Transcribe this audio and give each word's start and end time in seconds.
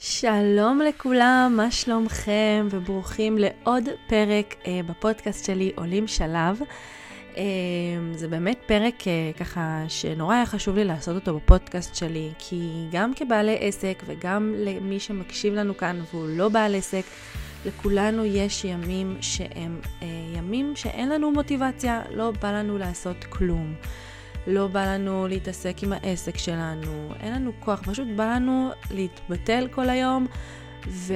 שלום 0.00 0.80
לכולם, 0.88 1.52
מה 1.56 1.70
שלומכם? 1.70 2.68
וברוכים 2.70 3.38
לעוד 3.38 3.88
פרק 4.06 4.54
אה, 4.66 4.80
בפודקאסט 4.86 5.44
שלי, 5.44 5.72
עולים 5.76 6.06
שלב. 6.06 6.60
אה, 7.36 7.42
זה 8.14 8.28
באמת 8.28 8.58
פרק 8.66 9.08
אה, 9.08 9.30
ככה 9.38 9.84
שנורא 9.88 10.34
היה 10.34 10.46
חשוב 10.46 10.76
לי 10.76 10.84
לעשות 10.84 11.14
אותו 11.14 11.36
בפודקאסט 11.36 11.94
שלי, 11.94 12.30
כי 12.38 12.86
גם 12.92 13.14
כבעלי 13.14 13.56
עסק 13.60 14.02
וגם 14.06 14.54
למי 14.56 15.00
שמקשיב 15.00 15.54
לנו 15.54 15.76
כאן 15.76 16.00
והוא 16.12 16.28
לא 16.28 16.48
בעל 16.48 16.74
עסק, 16.74 17.04
לכולנו 17.66 18.24
יש 18.24 18.64
ימים 18.64 19.16
שהם 19.20 19.80
אה, 20.02 20.06
ימים 20.36 20.76
שאין 20.76 21.08
לנו 21.08 21.30
מוטיבציה, 21.30 22.02
לא 22.10 22.32
בא 22.42 22.52
לנו 22.52 22.78
לעשות 22.78 23.24
כלום. 23.28 23.74
לא 24.46 24.66
בא 24.66 24.94
לנו 24.94 25.28
להתעסק 25.28 25.82
עם 25.82 25.92
העסק 25.92 26.38
שלנו, 26.38 27.12
אין 27.20 27.32
לנו 27.32 27.52
כוח, 27.60 27.82
פשוט 27.82 28.08
בא 28.16 28.24
לנו 28.24 28.70
להתבטל 28.90 29.68
כל 29.70 29.88
היום 29.88 30.26
ו- 30.88 31.14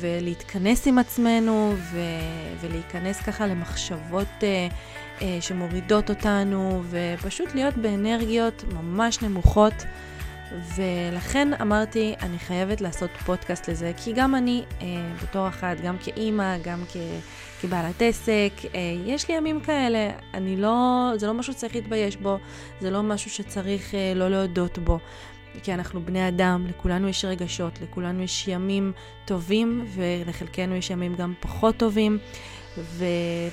ולהתכנס 0.00 0.86
עם 0.86 0.98
עצמנו 0.98 1.74
ו- 1.76 1.98
ולהיכנס 2.60 3.20
ככה 3.22 3.46
למחשבות 3.46 4.26
uh, 4.40 4.44
uh, 5.18 5.22
שמורידות 5.40 6.10
אותנו 6.10 6.82
ופשוט 6.90 7.54
להיות 7.54 7.76
באנרגיות 7.76 8.64
ממש 8.72 9.22
נמוכות. 9.22 9.74
ולכן 10.52 11.48
אמרתי, 11.60 12.14
אני 12.22 12.38
חייבת 12.38 12.80
לעשות 12.80 13.10
פודקאסט 13.26 13.68
לזה, 13.68 13.92
כי 13.96 14.12
גם 14.12 14.34
אני, 14.34 14.64
אה, 14.80 14.86
בתור 15.22 15.48
אחת, 15.48 15.80
גם 15.80 15.96
כאימא, 15.98 16.58
גם 16.58 16.82
כ, 16.92 16.96
כבעלת 17.60 18.02
עסק, 18.02 18.52
אה, 18.74 18.80
יש 19.06 19.28
לי 19.28 19.36
ימים 19.36 19.60
כאלה. 19.60 20.10
אני 20.34 20.56
לא, 20.56 21.10
זה 21.16 21.26
לא 21.26 21.34
משהו 21.34 21.52
שצריך 21.52 21.74
להתבייש 21.74 22.16
בו, 22.16 22.38
זה 22.80 22.90
לא 22.90 23.02
משהו 23.02 23.30
שצריך 23.30 23.94
אה, 23.94 24.12
לא 24.14 24.28
להודות 24.28 24.78
בו. 24.78 24.98
כי 25.62 25.74
אנחנו 25.74 26.00
בני 26.04 26.28
אדם, 26.28 26.66
לכולנו 26.68 27.08
יש 27.08 27.24
רגשות, 27.24 27.78
לכולנו 27.82 28.22
יש 28.22 28.48
ימים 28.48 28.92
טובים, 29.24 29.86
ולחלקנו 29.94 30.76
יש 30.76 30.90
ימים 30.90 31.14
גם 31.14 31.34
פחות 31.40 31.76
טובים. 31.76 32.18
ו- 32.78 33.04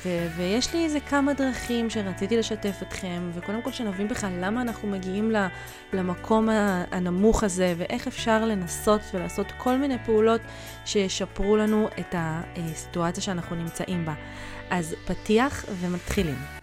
ו- 0.05 0.27
ויש 0.37 0.73
לי 0.73 0.83
איזה 0.85 0.99
כמה 0.99 1.33
דרכים 1.33 1.89
שרציתי 1.89 2.37
לשתף 2.37 2.75
אתכם, 2.81 3.31
וקודם 3.33 3.61
כל 3.61 3.71
שנבין 3.71 4.07
בכלל 4.07 4.31
למה 4.41 4.61
אנחנו 4.61 4.87
מגיעים 4.87 5.31
למקום 5.93 6.49
הנמוך 6.91 7.43
הזה, 7.43 7.73
ואיך 7.77 8.07
אפשר 8.07 8.45
לנסות 8.45 9.01
ולעשות 9.13 9.47
כל 9.57 9.77
מיני 9.77 9.97
פעולות 10.05 10.41
שישפרו 10.85 11.57
לנו 11.57 11.87
את 11.99 12.15
הסיטואציה 12.17 13.23
שאנחנו 13.23 13.55
נמצאים 13.55 14.05
בה. 14.05 14.13
אז 14.69 14.95
פתיח 15.05 15.65
ומתחילים. 15.79 16.60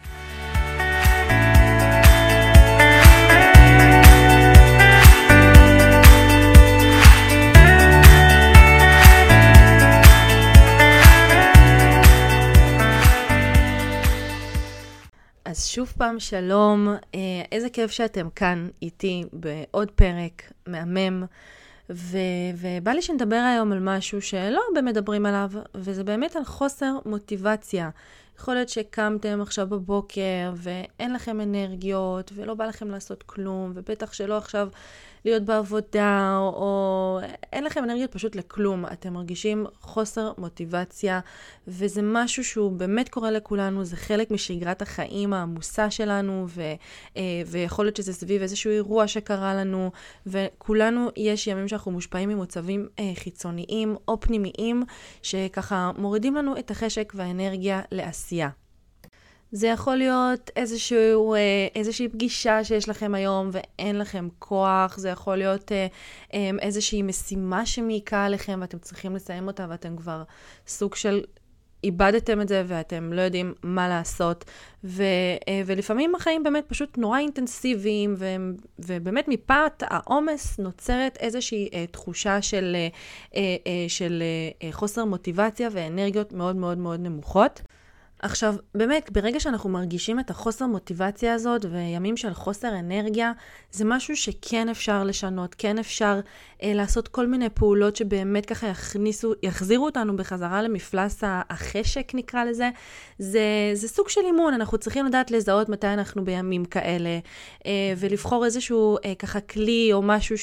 אז 15.58 15.66
שוב 15.66 15.92
פעם 15.98 16.20
שלום, 16.20 16.88
אה, 17.14 17.20
איזה 17.52 17.70
כיף 17.70 17.90
שאתם 17.90 18.28
כאן 18.30 18.68
איתי 18.82 19.24
בעוד 19.32 19.90
פרק 19.90 20.52
מהמם, 20.66 21.24
ו- 21.90 22.18
ובא 22.56 22.90
לי 22.90 23.02
שנדבר 23.02 23.36
היום 23.36 23.72
על 23.72 23.78
משהו 23.80 24.22
שלא 24.22 24.60
הרבה 24.68 24.82
מדברים 24.82 25.26
עליו, 25.26 25.50
וזה 25.74 26.04
באמת 26.04 26.36
על 26.36 26.44
חוסר 26.44 26.92
מוטיבציה. 27.06 27.90
יכול 28.38 28.54
להיות 28.54 28.68
שקמתם 28.68 29.40
עכשיו 29.40 29.66
בבוקר 29.66 30.52
ואין 30.54 31.12
לכם 31.14 31.40
אנרגיות 31.40 32.32
ולא 32.34 32.54
בא 32.54 32.66
לכם 32.66 32.90
לעשות 32.90 33.22
כלום, 33.22 33.72
ובטח 33.74 34.12
שלא 34.12 34.36
עכשיו 34.36 34.68
להיות 35.28 35.42
בעבודה, 35.42 36.36
או, 36.40 36.48
או 36.48 37.20
אין 37.52 37.64
לכם 37.64 37.84
אנרגיות 37.84 38.12
פשוט 38.12 38.36
לכלום. 38.36 38.84
אתם 38.86 39.12
מרגישים 39.12 39.66
חוסר 39.80 40.32
מוטיבציה, 40.38 41.20
וזה 41.68 42.00
משהו 42.04 42.44
שהוא 42.44 42.72
באמת 42.72 43.08
קורה 43.08 43.30
לכולנו, 43.30 43.84
זה 43.84 43.96
חלק 43.96 44.30
משגרת 44.30 44.82
החיים 44.82 45.32
העמוסה 45.32 45.90
שלנו, 45.90 46.44
ו, 46.48 46.62
אה, 47.16 47.22
ויכול 47.46 47.84
להיות 47.84 47.96
שזה 47.96 48.12
סביב 48.12 48.42
איזשהו 48.42 48.70
אירוע 48.70 49.08
שקרה 49.08 49.54
לנו, 49.54 49.90
וכולנו, 50.26 51.08
יש 51.16 51.46
ימים 51.46 51.68
שאנחנו 51.68 51.90
מושפעים 51.92 52.28
ממוצבים 52.28 52.88
אה, 52.98 53.12
חיצוניים 53.14 53.96
או 54.08 54.20
פנימיים, 54.20 54.82
שככה 55.22 55.90
מורידים 55.98 56.34
לנו 56.34 56.58
את 56.58 56.70
החשק 56.70 57.12
והאנרגיה 57.16 57.80
לעשייה. 57.92 58.48
זה 59.52 59.66
יכול 59.66 59.96
להיות 59.96 60.50
איזשהו, 60.56 61.34
אה, 61.34 61.40
איזושהי 61.74 62.08
פגישה 62.08 62.64
שיש 62.64 62.88
לכם 62.88 63.14
היום 63.14 63.50
ואין 63.52 63.98
לכם 63.98 64.28
כוח, 64.38 64.98
זה 64.98 65.08
יכול 65.08 65.36
להיות 65.36 65.72
אה, 65.72 65.86
אה, 66.34 66.50
איזושהי 66.60 67.02
משימה 67.02 67.66
שמעיקה 67.66 68.24
עליכם 68.24 68.58
ואתם 68.60 68.78
צריכים 68.78 69.16
לסיים 69.16 69.46
אותה 69.46 69.66
ואתם 69.68 69.96
כבר 69.96 70.22
סוג 70.66 70.94
של 70.94 71.24
איבדתם 71.84 72.40
את 72.40 72.48
זה 72.48 72.64
ואתם 72.66 73.12
לא 73.12 73.20
יודעים 73.20 73.54
מה 73.62 73.88
לעשות. 73.88 74.44
ו, 74.84 75.02
ולפעמים 75.66 76.14
החיים 76.14 76.42
באמת 76.42 76.64
פשוט 76.68 76.98
נורא 76.98 77.18
אינטנסיביים, 77.18 78.14
ובאמת 78.78 79.28
מפאת 79.28 79.82
העומס 79.86 80.58
נוצרת 80.58 81.16
איזושהי 81.20 81.68
תחושה 81.90 82.42
של, 82.42 82.76
של 83.88 84.22
חוסר 84.72 85.04
מוטיבציה 85.04 85.68
ואנרגיות 85.72 86.32
מאוד 86.32 86.56
מאוד 86.56 86.78
מאוד 86.78 87.00
נמוכות. 87.00 87.62
עכשיו, 88.22 88.54
באמת, 88.74 89.10
ברגע 89.12 89.40
שאנחנו 89.40 89.70
מרגישים 89.70 90.20
את 90.20 90.30
החוסר 90.30 90.66
מוטיבציה 90.66 91.34
הזאת 91.34 91.64
וימים 91.64 92.16
של 92.16 92.34
חוסר 92.34 92.68
אנרגיה, 92.78 93.32
זה 93.70 93.84
משהו 93.84 94.16
שכן 94.16 94.68
אפשר 94.68 95.04
לשנות, 95.04 95.54
כן 95.58 95.78
אפשר 95.78 96.20
אה, 96.62 96.72
לעשות 96.74 97.08
כל 97.08 97.26
מיני 97.26 97.48
פעולות 97.48 97.96
שבאמת 97.96 98.46
ככה 98.46 98.66
יכניסו, 98.66 99.32
יחזירו 99.42 99.86
אותנו 99.86 100.16
בחזרה 100.16 100.62
למפלס 100.62 101.20
החשק, 101.24 102.10
נקרא 102.14 102.44
לזה. 102.44 102.70
זה, 103.18 103.70
זה 103.74 103.88
סוג 103.88 104.08
של 104.08 104.20
אימון, 104.26 104.54
אנחנו 104.54 104.78
צריכים 104.78 105.06
לדעת 105.06 105.30
לזהות 105.30 105.68
מתי 105.68 105.86
אנחנו 105.86 106.24
בימים 106.24 106.64
כאלה, 106.64 107.18
אה, 107.66 107.92
ולבחור 107.96 108.44
איזשהו 108.44 108.96
אה, 109.04 109.14
ככה 109.14 109.40
כלי 109.40 109.90
או 109.92 110.02
משהו 110.02 110.36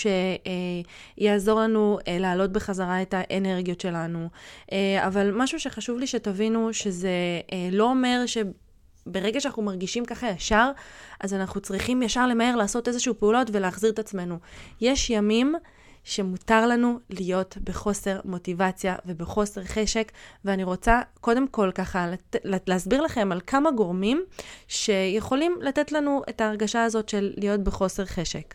שיעזור 1.17 1.59
אה, 1.59 1.63
לנו 1.63 1.99
אה, 2.07 2.17
להעלות 2.19 2.51
בחזרה 2.51 3.01
את 3.01 3.13
האנרגיות 3.17 3.81
שלנו. 3.81 4.29
אה, 4.71 5.07
אבל 5.07 5.31
משהו 5.33 5.59
שחשוב 5.59 5.99
לי 5.99 6.07
שתבינו 6.07 6.73
שזה... 6.73 7.09
אה, 7.53 7.64
לא 7.71 7.83
אומר 7.83 8.23
שברגע 8.25 9.39
שאנחנו 9.39 9.63
מרגישים 9.63 10.05
ככה 10.05 10.27
ישר, 10.27 10.71
אז 11.19 11.33
אנחנו 11.33 11.61
צריכים 11.61 12.03
ישר 12.03 12.27
למהר 12.27 12.55
לעשות 12.55 12.87
איזשהו 12.87 13.13
פעולות 13.19 13.47
ולהחזיר 13.51 13.91
את 13.91 13.99
עצמנו. 13.99 14.39
יש 14.81 15.09
ימים 15.09 15.55
שמותר 16.05 16.67
לנו 16.67 16.99
להיות 17.09 17.57
בחוסר 17.63 18.19
מוטיבציה 18.25 18.95
ובחוסר 19.05 19.63
חשק, 19.63 20.11
ואני 20.45 20.63
רוצה 20.63 21.01
קודם 21.21 21.47
כל 21.47 21.71
ככה 21.75 22.07
לת, 22.43 22.69
להסביר 22.69 23.01
לכם 23.01 23.31
על 23.31 23.41
כמה 23.47 23.71
גורמים 23.71 24.23
שיכולים 24.67 25.57
לתת 25.61 25.91
לנו 25.91 26.21
את 26.29 26.41
ההרגשה 26.41 26.83
הזאת 26.83 27.09
של 27.09 27.33
להיות 27.37 27.61
בחוסר 27.61 28.05
חשק. 28.05 28.53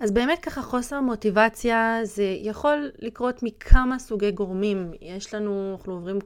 אז 0.00 0.10
באמת 0.10 0.38
ככה 0.38 0.62
חוסר 0.62 1.00
מוטיבציה 1.00 2.00
זה 2.02 2.36
יכול 2.42 2.90
לקרות 2.98 3.42
מכמה 3.42 3.98
סוגי 3.98 4.30
גורמים. 4.30 4.92
יש 5.00 5.34
לנו, 5.34 5.74
אנחנו 5.76 5.92
עוברים 5.92 6.18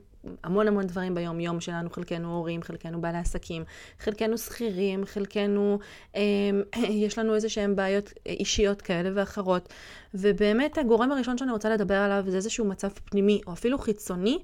המון 0.45 0.69
המון 0.69 0.87
דברים 0.87 1.15
ביום 1.15 1.41
יום 1.41 1.61
שלנו, 1.61 1.91
חלקנו 1.91 2.37
הורים, 2.37 2.63
חלקנו 2.63 3.01
בעלי 3.01 3.19
עסקים, 3.19 3.65
חלקנו 4.01 4.39
שכירים, 4.39 5.05
חלקנו, 5.05 5.79
אה, 6.17 6.23
יש 7.05 7.19
לנו 7.19 7.35
איזה 7.35 7.49
שהן 7.49 7.77
בעיות 7.77 8.13
אישיות 8.27 8.83
כאלה 8.83 9.11
ואחרות. 9.15 9.69
ובאמת 10.15 10.79
הגורם 10.79 11.13
הראשון 11.13 11.39
שאני 11.39 11.53
רוצה 11.53 11.71
לדבר 11.71 11.95
עליו 11.95 12.25
זה 12.27 12.37
איזשהו 12.37 12.65
מצב 12.65 12.89
פנימי 12.89 13.41
או 13.47 13.53
אפילו 13.53 13.79
חיצוני 13.79 14.39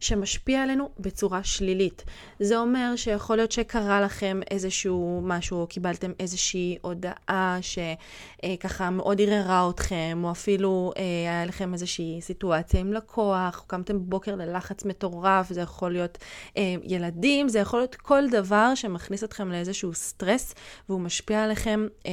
שמשפיע 0.00 0.62
עלינו 0.62 0.90
בצורה 0.98 1.44
שלילית. 1.44 2.04
זה 2.40 2.58
אומר 2.58 2.92
שיכול 2.96 3.36
להיות 3.36 3.52
שקרה 3.52 4.00
לכם 4.00 4.40
איזשהו 4.50 5.20
משהו 5.24 5.60
או 5.60 5.66
קיבלתם 5.66 6.12
איזושהי 6.20 6.78
הודעה 6.80 7.58
שככה 7.60 8.90
מאוד 8.90 9.20
ערערה 9.20 9.70
אתכם 9.70 10.20
או 10.24 10.30
אפילו 10.30 10.92
אה, 10.96 11.02
היה 11.02 11.46
לכם 11.46 11.72
איזושהי 11.72 12.18
סיטואציה 12.20 12.80
עם 12.80 12.92
לקוח, 12.92 13.60
או 13.60 13.66
קמתם 13.66 13.98
בבוקר 13.98 14.34
ללחץ 14.34 14.84
מטורף, 14.84 15.27
זה 15.50 15.60
יכול 15.60 15.92
להיות 15.92 16.18
אה, 16.56 16.74
ילדים, 16.82 17.48
זה 17.48 17.58
יכול 17.58 17.80
להיות 17.80 17.94
כל 17.94 18.28
דבר 18.30 18.74
שמכניס 18.74 19.24
אתכם 19.24 19.52
לאיזשהו 19.52 19.94
סטרס 19.94 20.54
והוא 20.88 21.00
משפיע 21.00 21.44
עליכם 21.44 21.86
אה, 22.06 22.12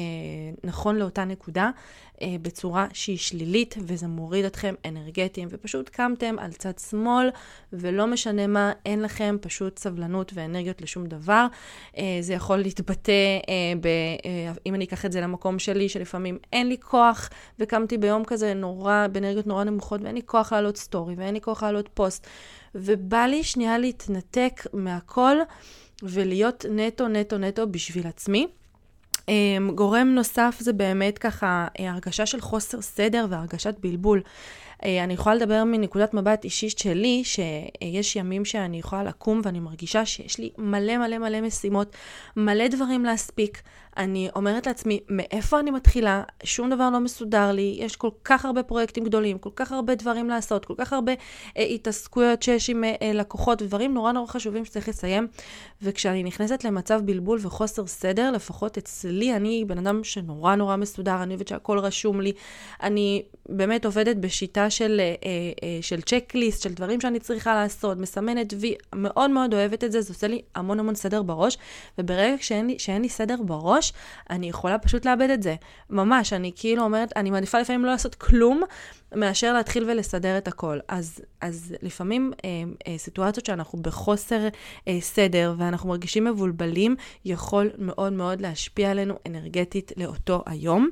נכון 0.64 0.96
לאותה 0.96 1.26
נקודה. 1.26 1.70
אה, 2.22 2.36
בצורה 2.42 2.88
שהיא 2.94 3.18
שלילית, 3.18 3.76
וזה 3.82 4.08
מוריד 4.08 4.46
אתכם 4.46 4.76
אנרגטיים, 4.86 5.48
ופשוט 5.52 5.90
קמתם 5.90 6.36
על 6.40 6.52
צד 6.52 6.80
שמאל, 6.90 7.30
ולא 7.74 8.08
משנה 8.08 8.48
מה, 8.48 8.72
אין 8.86 9.02
לכם 9.02 9.38
פשוט 9.42 9.80
סבלנות 9.80 10.32
ואנרגיות 10.36 10.82
לשום 10.82 11.06
דבר. 11.06 11.48
אה, 11.98 12.18
זה 12.22 12.34
יכול 12.34 12.58
להתבטא, 12.58 13.12
אה, 13.12 13.74
ב, 13.82 13.88
אה, 14.26 14.52
אם 14.66 14.76
אני 14.76 14.86
אקח 14.86 15.06
את 15.06 15.12
זה 15.12 15.22
למקום 15.22 15.60
שלי, 15.60 15.90
שלפעמים 15.90 16.38
אין 16.54 16.68
לי 16.70 16.78
כוח, 16.78 17.30
וקמתי 17.60 17.98
ביום 17.98 18.26
כזה 18.26 18.54
נורא, 18.54 19.08
באנרגיות 19.12 19.48
נורא 19.48 19.64
נמוכות, 19.64 20.02
ואין 20.02 20.16
לי 20.16 20.22
כוח 20.26 20.54
לעלות 20.54 20.78
story, 20.78 21.16
ואין 21.18 21.34
לי 21.34 21.42
כוח 21.42 21.64
לעלות 21.64 21.90
פוסט, 21.94 22.28
ובא 22.76 23.26
לי 23.26 23.44
שנייה 23.44 23.78
להתנתק 23.78 24.62
מהכל, 24.74 25.38
ולהיות 26.04 26.66
נטו, 26.70 27.08
נטו, 27.08 27.38
נטו 27.38 27.68
בשביל 27.68 28.08
עצמי. 28.08 28.48
גורם 29.76 30.08
נוסף 30.08 30.58
זה 30.60 30.74
באמת 30.74 31.18
ככה 31.18 31.68
הרגשה 31.80 32.26
של 32.26 32.42
חוסר 32.42 32.82
סדר 32.82 33.26
והרגשת 33.30 33.76
בלבול. 33.80 34.22
אה, 34.84 35.04
אני 35.04 35.14
יכולה 35.14 35.36
לדבר 35.36 35.64
מנקודת 35.64 36.14
מבט 36.14 36.44
אישית 36.44 36.80
שלי, 36.80 37.24
שיש 37.24 38.16
ימים 38.16 38.46
שאני 38.46 38.80
יכולה 38.80 39.04
לקום 39.04 39.42
ואני 39.44 39.60
מרגישה 39.60 40.06
שיש 40.06 40.38
לי 40.38 40.50
מלא 40.58 40.98
מלא 40.98 41.18
מלא 41.18 41.42
משימות, 41.42 41.96
מלא 42.36 42.68
דברים 42.68 43.06
להספיק. 43.06 43.62
אני 43.98 44.30
אומרת 44.36 44.68
לעצמי, 44.68 45.00
מאיפה 45.10 45.60
אני 45.60 45.72
מתחילה? 45.72 46.24
שום 46.44 46.70
דבר 46.70 46.90
לא 46.90 47.00
מסודר 47.00 47.52
לי, 47.52 47.78
יש 47.80 47.96
כל 47.96 48.10
כך 48.24 48.46
הרבה 48.46 48.64
פרויקטים 48.64 49.04
גדולים, 49.04 49.38
כל 49.38 49.50
כך 49.56 49.72
הרבה 49.72 49.96
דברים 49.96 50.30
לעשות, 50.30 50.66
כל 50.66 50.74
כך 50.78 50.94
הרבה 50.94 51.12
אה, 51.58 51.64
התעסקויות 51.64 52.44
שיש 52.44 52.70
עם 52.70 52.84
אה, 52.84 53.12
לקוחות, 53.14 53.62
ודברים 53.62 53.94
נורא 53.94 54.12
נורא 54.12 54.28
חשובים 54.28 54.66
שצריך 54.66 54.90
לסיים. 54.90 55.28
וכשאני 55.82 56.24
נכנסת 56.24 56.64
למצב 56.64 57.02
בלבול 57.06 57.40
וחוסר 57.42 57.88
סדר, 57.88 58.32
לפחות 58.32 58.78
אצלי, 58.78 59.36
אני 59.36 59.66
בן 59.68 59.78
אדם 59.78 60.04
שנורא 60.04 60.56
נורא 60.56 60.76
מסודר, 60.76 61.24
אני 61.24 61.34
אוהבת 61.34 61.48
שהכל 61.48 61.80
רשום 61.80 62.22
לי. 62.22 62.32
אני 62.84 63.24
באמת 63.50 63.86
עובדת 63.86 64.16
בשיטה 64.16 64.70
של, 64.70 65.00
אה, 65.00 65.16
אה, 65.64 65.78
של 65.82 66.02
צ'קליסט, 66.02 66.64
של 66.64 66.74
דברים 66.74 67.02
שאני 67.02 67.20
צריכה 67.20 67.56
לעשות, 67.56 67.98
מסמנת 67.98 68.54
וי, 68.60 68.76
מאוד 68.96 69.32
מאוד 69.32 69.54
אוהבת 69.54 69.84
את 69.84 69.92
זה, 69.92 70.02
זה 70.02 70.14
עושה 70.14 70.28
לי 70.28 70.42
המון 70.56 70.80
המון 70.80 70.96
סדר 70.96 71.24
בראש, 71.24 71.58
וברגע 71.98 72.36
שאין 72.40 72.68
לי, 72.68 72.80
שאין 72.80 73.02
לי 73.02 73.10
סדר 73.10 73.36
בראש, 73.42 73.85
אני 74.30 74.50
יכולה 74.50 74.78
פשוט 74.78 75.06
לאבד 75.06 75.30
את 75.30 75.44
זה. 75.44 75.56
ממש, 75.90 76.34
אני 76.34 76.52
כאילו 76.56 76.84
אומרת, 76.84 77.14
אני 77.16 77.32
מעדיפה 77.32 77.60
לפעמים 77.60 77.86
לא 77.86 77.92
לעשות 77.92 78.16
כלום, 78.16 78.64
מאשר 79.16 79.54
להתחיל 79.54 79.90
ולסדר 79.90 80.38
את 80.38 80.48
הכל. 80.48 80.80
אז, 80.88 81.20
אז 81.42 81.76
לפעמים 81.82 82.32
אה, 82.46 82.50
אה, 82.88 82.98
סיטואציות 82.98 83.46
שאנחנו 83.46 83.82
בחוסר 83.82 84.48
אה, 84.88 84.98
סדר 85.02 85.54
ואנחנו 85.58 85.90
מרגישים 85.90 86.24
מבולבלים, 86.24 86.96
יכול 87.26 87.70
מאוד 87.78 88.14
מאוד 88.14 88.42
להשפיע 88.42 88.92
עלינו 88.92 89.16
אנרגטית 89.28 89.92
לאותו 89.98 90.44
היום. 90.46 90.90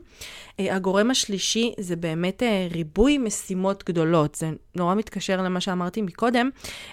אה, 0.59 0.75
הגורם 0.75 1.11
השלישי 1.11 1.73
זה 1.79 1.95
באמת 1.95 2.43
אה, 2.43 2.67
ריבוי 2.71 3.17
משימות 3.17 3.83
גדולות. 3.85 4.35
זה 4.35 4.49
נורא 4.75 4.95
מתקשר 4.95 5.41
למה 5.41 5.61
שאמרתי 5.61 6.01
מקודם. 6.01 6.49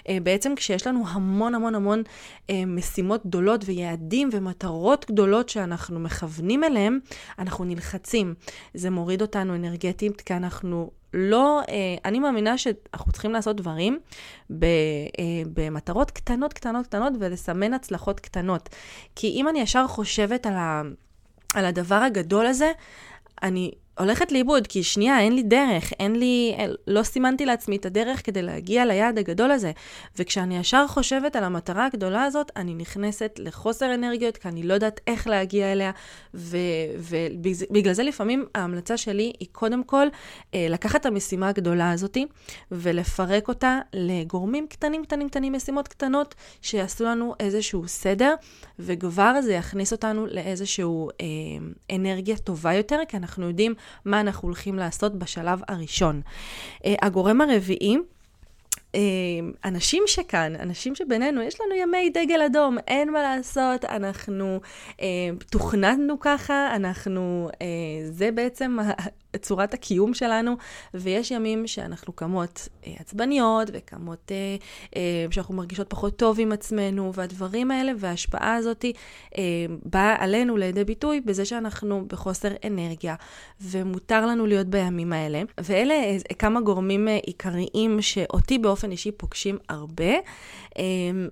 אה, 0.09 0.17
בעצם 0.23 0.55
כשיש 0.55 0.87
לנו 0.87 1.03
המון 1.07 1.55
המון 1.55 1.75
המון 1.75 2.03
אה, 2.49 2.65
משימות 2.65 3.25
גדולות 3.25 3.61
ויעדים 3.65 4.29
ומטרות 4.31 5.05
גדולות 5.11 5.49
שאנחנו 5.49 5.99
מכוונים 5.99 6.63
אליהם, 6.63 6.99
אנחנו 7.39 7.65
נלחצים. 7.65 8.33
זה 8.73 8.89
מוריד 8.89 9.21
אותנו 9.21 9.55
אנרגטית 9.55 10.21
כי 10.21 10.33
אנחנו 10.33 10.91
לא, 11.13 11.61
אה, 11.69 11.95
אני 12.05 12.19
מאמינה 12.19 12.57
שאנחנו 12.57 13.11
צריכים 13.11 13.31
לעשות 13.31 13.55
דברים 13.55 13.99
אה, 14.51 14.57
במטרות 15.53 16.11
קטנות, 16.11 16.53
קטנות, 16.53 16.87
קטנות, 16.87 17.13
ולסמן 17.19 17.73
הצלחות 17.73 18.19
קטנות. 18.19 18.69
כי 19.15 19.27
אם 19.27 19.47
אני 19.47 19.59
ישר 19.59 19.87
חושבת 19.87 20.45
על 21.53 21.65
הדבר 21.65 21.95
הגדול 21.95 22.45
הזה, 22.45 22.71
אני 23.43 23.71
הולכת 23.99 24.31
לאיבוד, 24.31 24.67
כי 24.67 24.83
שנייה, 24.83 25.19
אין 25.19 25.35
לי 25.35 25.43
דרך, 25.43 25.93
אין 25.99 26.15
לי, 26.15 26.55
לא 26.87 27.03
סימנתי 27.03 27.45
לעצמי 27.45 27.75
את 27.75 27.85
הדרך 27.85 28.25
כדי 28.25 28.41
להגיע 28.41 28.85
ליעד 28.85 29.17
הגדול 29.17 29.51
הזה. 29.51 29.71
וכשאני 30.19 30.57
ישר 30.57 30.87
חושבת 30.87 31.35
על 31.35 31.43
המטרה 31.43 31.85
הגדולה 31.85 32.23
הזאת, 32.23 32.51
אני 32.55 32.73
נכנסת 32.73 33.39
לחוסר 33.39 33.93
אנרגיות, 33.93 34.37
כי 34.37 34.47
אני 34.47 34.63
לא 34.63 34.73
יודעת 34.73 34.99
איך 35.07 35.27
להגיע 35.27 35.71
אליה, 35.71 35.91
ובגלל 36.33 37.93
זה 37.93 38.03
לפעמים 38.03 38.45
ההמלצה 38.55 38.97
שלי 38.97 39.33
היא 39.39 39.47
קודם 39.51 39.83
כל 39.83 40.07
אה, 40.53 40.67
לקחת 40.69 41.01
את 41.01 41.05
המשימה 41.05 41.49
הגדולה 41.49 41.91
הזאת 41.91 42.17
ולפרק 42.71 43.47
אותה 43.47 43.79
לגורמים 43.93 44.67
קטנים, 44.67 45.05
קטנים, 45.05 45.29
קטנים, 45.29 45.53
משימות 45.53 45.87
קטנות, 45.87 46.35
שיעשו 46.61 47.03
לנו 47.03 47.33
איזשהו 47.39 47.87
סדר, 47.87 48.35
וכבר 48.79 49.41
זה 49.41 49.53
יכניס 49.53 49.91
אותנו 49.91 50.25
לאיזשהו 50.25 51.09
אה, 51.21 51.25
אנרגיה 51.95 52.37
טובה 52.37 52.73
יותר, 52.73 52.99
כי 53.07 53.17
אנחנו 53.17 53.47
יודעים 53.47 53.73
מה 54.05 54.19
אנחנו 54.19 54.47
הולכים 54.47 54.75
לעשות 54.75 55.15
בשלב 55.15 55.61
הראשון. 55.67 56.21
אה, 56.85 56.95
הגורם 57.01 57.41
הרביעי, 57.41 57.97
אה, 58.95 58.99
אנשים 59.65 60.03
שכאן, 60.05 60.55
אנשים 60.55 60.95
שבינינו, 60.95 61.41
יש 61.41 61.61
לנו 61.61 61.75
ימי 61.75 62.09
דגל 62.09 62.41
אדום, 62.41 62.77
אין 62.87 63.11
מה 63.11 63.21
לעשות, 63.21 63.85
אנחנו 63.85 64.59
אה, 65.01 65.07
תוכננו 65.49 66.19
ככה, 66.19 66.75
אנחנו, 66.75 67.49
אה, 67.61 67.67
זה 68.09 68.31
בעצם 68.31 68.77
צורת 69.37 69.73
הקיום 69.73 70.13
שלנו, 70.13 70.57
ויש 70.93 71.31
ימים 71.31 71.67
שאנחנו 71.67 72.13
קמות 72.13 72.67
אה, 72.87 72.93
עצבניות, 72.99 73.67
וקמות 73.73 74.31
אה, 74.31 74.55
אה, 74.95 75.25
שאנחנו 75.31 75.53
מרגישות 75.55 75.89
פחות 75.89 76.15
טוב 76.15 76.39
עם 76.39 76.51
עצמנו, 76.51 77.13
והדברים 77.13 77.71
האלה 77.71 77.91
וההשפעה 77.97 78.55
הזאת 78.55 78.85
אה, 79.37 79.41
באה 79.85 80.15
עלינו 80.19 80.57
לידי 80.57 80.83
ביטוי 80.83 81.21
בזה 81.21 81.45
שאנחנו 81.45 82.05
בחוסר 82.07 82.49
אנרגיה, 82.67 83.15
ומותר 83.61 84.25
לנו 84.25 84.45
להיות 84.45 84.67
בימים 84.67 85.13
האלה. 85.13 85.41
ואלה 85.57 85.95
כמה 86.39 86.61
גורמים 86.61 87.07
עיקריים 87.25 88.01
שאותי 88.01 88.57
באופן 88.57 88.91
אישי 88.91 89.11
פוגשים 89.11 89.57
הרבה, 89.69 90.13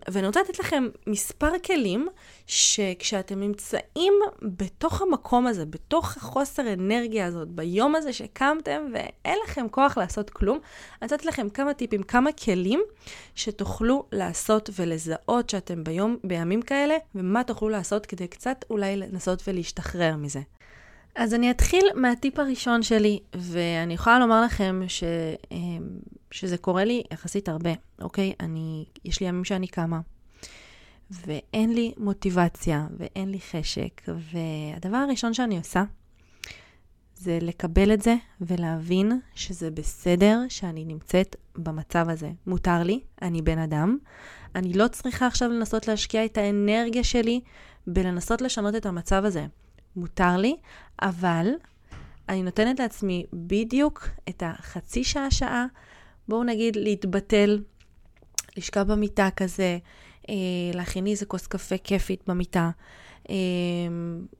ואני 0.07 0.27
רוצה 0.27 0.41
לתת 0.41 0.59
לכם 0.59 0.87
מספר 1.07 1.51
כלים 1.65 2.07
שכשאתם 2.49 3.39
נמצאים 3.39 4.13
בתוך 4.41 5.01
המקום 5.01 5.47
הזה, 5.47 5.65
בתוך 5.65 6.17
החוסר 6.17 6.73
אנרגיה 6.73 7.25
הזאת, 7.25 7.47
ביום 7.47 7.95
הזה 7.95 8.13
שקמתם 8.13 8.81
ואין 8.93 9.37
לכם 9.43 9.65
כוח 9.71 9.97
לעשות 9.97 10.29
כלום, 10.29 10.59
אני 11.01 11.09
נתתי 11.11 11.27
לכם 11.27 11.49
כמה 11.49 11.73
טיפים, 11.73 12.03
כמה 12.03 12.31
כלים 12.31 12.81
שתוכלו 13.35 14.03
לעשות 14.11 14.69
ולזהות 14.75 15.49
שאתם 15.49 15.83
ביום, 15.83 16.17
בימים 16.23 16.61
כאלה, 16.61 16.95
ומה 17.15 17.43
תוכלו 17.43 17.69
לעשות 17.69 18.05
כדי 18.05 18.27
קצת 18.27 18.65
אולי 18.69 18.97
לנסות 18.97 19.43
ולהשתחרר 19.47 20.15
מזה. 20.15 20.41
אז 21.15 21.33
אני 21.33 21.51
אתחיל 21.51 21.85
מהטיפ 21.95 22.39
הראשון 22.39 22.83
שלי, 22.83 23.19
ואני 23.35 23.93
יכולה 23.93 24.19
לומר 24.19 24.41
לכם 24.41 24.81
ש, 24.87 25.03
אמ, 25.51 25.89
שזה 26.31 26.57
קורה 26.57 26.83
לי 26.83 27.03
יחסית 27.13 27.49
הרבה, 27.49 27.71
אוקיי? 28.01 28.33
אני, 28.39 28.85
יש 29.05 29.19
לי 29.21 29.27
ימים 29.27 29.43
שאני 29.43 29.67
קמה, 29.67 29.99
ואין 31.11 31.73
לי 31.73 31.93
מוטיבציה 31.97 32.87
ואין 32.97 33.31
לי 33.31 33.39
חשק. 33.39 34.01
והדבר 34.07 34.97
הראשון 34.97 35.33
שאני 35.33 35.57
עושה 35.57 35.83
זה 37.15 37.39
לקבל 37.41 37.93
את 37.93 38.01
זה 38.01 38.15
ולהבין 38.41 39.19
שזה 39.35 39.71
בסדר 39.71 40.39
שאני 40.49 40.85
נמצאת 40.85 41.35
במצב 41.55 42.09
הזה. 42.09 42.31
מותר 42.47 42.83
לי, 42.83 42.99
אני 43.21 43.41
בן 43.41 43.57
אדם. 43.57 43.97
אני 44.55 44.73
לא 44.73 44.87
צריכה 44.87 45.27
עכשיו 45.27 45.49
לנסות 45.49 45.87
להשקיע 45.87 46.25
את 46.25 46.37
האנרגיה 46.37 47.03
שלי 47.03 47.41
בלנסות 47.87 48.41
לשנות 48.41 48.75
את 48.75 48.85
המצב 48.85 49.25
הזה. 49.25 49.45
מותר 49.95 50.37
לי, 50.37 50.55
אבל 51.01 51.47
אני 52.29 52.43
נותנת 52.43 52.79
לעצמי 52.79 53.25
בדיוק 53.33 54.07
את 54.29 54.43
החצי 54.45 55.03
שעה-שעה, 55.03 55.65
בואו 56.27 56.43
נגיד 56.43 56.75
להתבטל, 56.75 57.59
לשכב 58.57 58.91
במיטה 58.91 59.29
כזה, 59.35 59.77
אה, 60.29 60.33
להכין 60.73 61.07
איזה 61.07 61.25
כוס 61.25 61.47
קפה 61.47 61.77
כיפית 61.77 62.21
במיטה. 62.27 62.69
אה, 63.29 63.35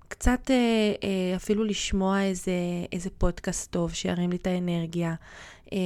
קצת 0.07 0.51
אה, 0.51 0.55
אה, 1.03 1.35
אפילו 1.35 1.63
לשמוע 1.63 2.21
איזה, 2.21 2.51
איזה 2.91 3.09
פודקאסט 3.17 3.71
טוב 3.71 3.93
שירים 3.93 4.29
לי 4.29 4.35
את 4.35 4.47
האנרגיה. 4.47 5.15
אה, 5.73 5.77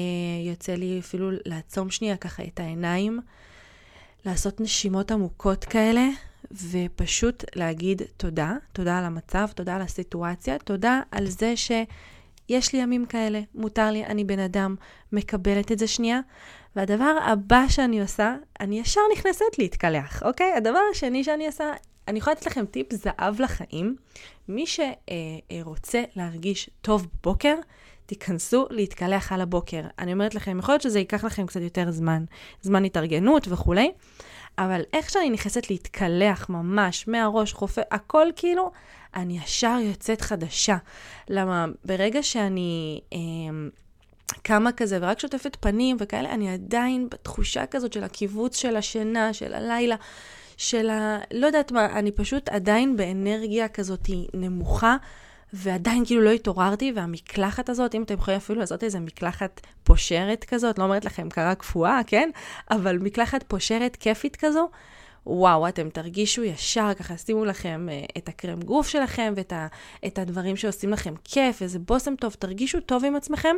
יוצא 0.46 0.74
לי 0.74 1.00
אפילו 1.00 1.30
לעצום 1.46 1.90
שנייה 1.90 2.18
ככה 2.18 2.44
את 2.44 2.60
העיניים, 2.60 3.20
לעשות 4.26 4.62
נשימות 4.62 5.12
עמוקות 5.12 5.66
כאלה, 5.66 6.08
ופשוט 6.72 7.44
להגיד 7.56 8.02
תודה, 8.18 8.54
תודה 8.74 8.98
על 8.98 9.06
המצב, 9.06 9.48
תודה 9.56 9.76
על 9.76 9.82
הסיטואציה, 9.82 10.60
תודה 10.60 11.02
על 11.12 11.28
זה 11.28 11.54
שיש 12.48 12.74
לי 12.74 12.80
ימים 12.80 13.06
כאלה, 13.06 13.42
מותר 13.56 13.92
לי, 13.92 14.06
אני 14.06 14.24
בן 14.24 14.40
אדם, 14.40 14.76
מקבלת 15.12 15.72
את 15.72 15.80
זה 15.80 15.88
שנייה. 15.88 16.20
והדבר 16.76 17.18
הבא 17.26 17.66
שאני 17.70 18.02
עושה, 18.02 18.36
אני 18.60 18.80
ישר 18.80 19.02
נכנסת 19.14 19.58
להתקלח, 19.58 20.24
אוקיי? 20.24 20.54
הדבר 20.54 20.80
השני 20.92 21.24
שאני 21.24 21.48
עושה, 21.48 21.74
אני 22.08 22.20
יכולה 22.20 22.34
לתת 22.34 22.46
לכם 22.46 22.66
טיפ 22.66 22.94
זהב 22.94 23.42
לחיים. 23.42 23.96
מי 24.48 24.66
שרוצה 24.68 26.04
להרגיש 26.16 26.70
טוב 26.82 27.08
בבוקר, 27.22 27.56
תיכנסו 28.06 28.66
להתקלח 28.70 29.32
על 29.32 29.42
הבוקר. 29.42 29.82
אני 30.00 30.14
אומרת 30.14 30.36
לכם, 30.36 30.60
יכול 30.60 30.74
להיות 30.74 30.82
שזה 30.82 31.00
ייקח 31.00 31.24
לכם 31.24 31.46
קצת 31.46 31.62
יותר 31.62 31.92
זמן, 31.92 32.24
זמן 32.62 32.86
התארגנות 32.86 33.48
וכולי, 33.48 33.92
אבל 34.58 34.82
איך 34.94 35.10
שאני 35.10 35.30
נכנסת 35.30 35.70
להתקלח 35.70 36.50
ממש 36.50 37.08
מהראש, 37.08 37.54
חופה, 37.54 37.82
הכל 37.92 38.28
כאילו, 38.36 38.72
אני 39.16 39.38
ישר 39.38 39.78
יוצאת 39.82 40.22
חדשה. 40.22 40.78
למה 41.30 41.66
ברגע 41.86 42.24
שאני... 42.24 43.02
אה, 43.14 43.20
קמה 44.42 44.72
כזה 44.72 44.98
ורק 45.02 45.20
שוטפת 45.20 45.58
פנים 45.60 45.98
וכאלה, 46.00 46.32
אני 46.32 46.54
עדיין 46.54 47.08
בתחושה 47.12 47.66
כזאת 47.66 47.94
של 47.94 48.04
הקיבוץ 48.04 48.58
של 48.58 48.76
השינה, 48.76 49.34
של 49.34 49.54
הלילה, 49.54 49.96
של 50.58 50.90
ה... 50.90 51.18
לא 51.34 51.46
יודעת 51.46 51.72
מה, 51.72 51.86
אני 51.86 52.12
פשוט 52.12 52.50
עדיין 52.50 52.98
באנרגיה 52.98 53.68
כזאת 53.68 54.10
נמוכה, 54.34 54.98
ועדיין 55.54 56.06
כאילו 56.06 56.22
לא 56.22 56.30
התעוררתי, 56.30 56.92
והמקלחת 56.96 57.70
הזאת, 57.70 57.96
אם 57.96 58.04
אתם 58.04 58.14
יכולים 58.14 58.38
אפילו 58.38 58.60
לעשות 58.60 58.84
איזה 58.84 59.00
מקלחת 59.00 59.62
פושרת 59.84 60.44
כזאת, 60.44 60.80
לא 60.80 60.84
אומרת 60.84 61.06
לכם 61.06 61.30
קרה 61.30 61.56
קפואה, 61.56 62.02
כן? 62.08 62.30
אבל 62.72 62.98
מקלחת 62.98 63.44
פושרת 63.48 63.96
כיפית 63.96 64.36
כזו, 64.36 64.70
וואו, 65.28 65.68
אתם 65.68 65.90
תרגישו 65.90 66.44
ישר, 66.44 66.94
ככה 66.94 67.18
שימו 67.18 67.46
לכם 67.46 67.88
uh, 67.90 68.12
את 68.18 68.30
הקרם 68.30 68.62
גוף 68.62 68.88
שלכם 68.88 69.34
ואת 69.36 69.54
ה, 69.54 69.68
את 70.06 70.20
הדברים 70.20 70.56
שעושים 70.56 70.90
לכם 70.90 71.14
כיף, 71.24 71.62
איזה 71.62 71.80
בושם 71.80 72.16
טוב, 72.16 72.34
תרגישו 72.34 72.80
טוב 72.80 73.06
עם 73.06 73.16
עצמכם. 73.16 73.56